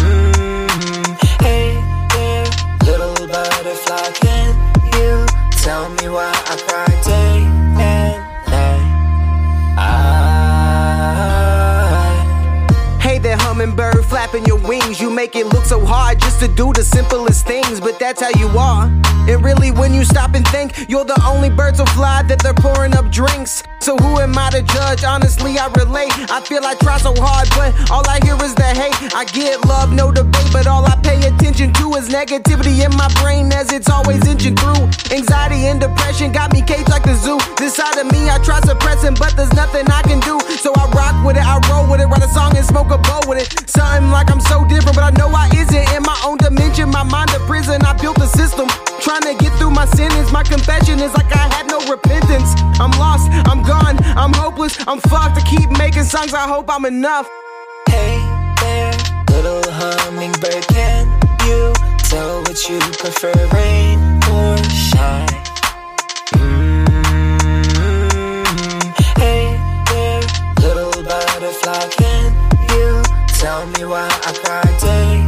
[1.39, 1.79] Hey
[2.11, 2.51] there,
[2.83, 4.11] little butterfly,
[5.65, 8.21] tell me why I cry day and
[8.53, 8.85] night?
[9.79, 9.91] I
[13.01, 15.01] Hey there, hummingbird, flapping your wings.
[15.01, 18.49] You make it look so hard to do the simplest things, but that's how you
[18.59, 18.85] are.
[19.29, 22.53] And really, when you stop and think, you're the only bird to fly that they're
[22.53, 23.63] pouring up drinks.
[23.81, 25.05] So who am I to judge?
[25.05, 26.13] Honestly, I relate.
[26.29, 28.93] I feel I try so hard, but all I hear is the hate.
[29.15, 33.09] I get love, no debate, but all I pay attention to is negativity in my
[33.21, 34.89] brain as it's always inching through.
[35.17, 37.39] Anxiety and depression got me caged like the zoo.
[37.57, 40.41] This side of me, I try suppressing, but there's nothing I can do.
[40.61, 42.99] So I rock with it, I roll with it, write a song and smoke a
[42.99, 43.69] bowl with it.
[43.69, 45.73] Something like I'm so different, but I know I isn't.
[45.97, 46.91] In my own own dimension.
[46.91, 48.69] My mind a prison, I built a system.
[49.01, 50.33] Trying to get through my sentence.
[50.33, 52.55] My confession is like I had no repentance.
[52.81, 55.37] I'm lost, I'm gone, I'm hopeless, I'm fucked.
[55.39, 57.29] I keep making songs, I hope I'm enough.
[57.89, 58.19] Hey
[58.61, 58.93] there,
[59.31, 61.07] little hummingbird, can
[61.47, 61.73] you
[62.11, 63.99] tell what you prefer, rain
[64.33, 64.57] or
[64.89, 65.29] shine?
[66.35, 67.65] Mm-hmm.
[69.21, 69.45] Hey
[69.91, 70.23] there,
[70.65, 72.33] little butterfly, can
[72.75, 73.03] you
[73.39, 75.24] tell me why I cry day?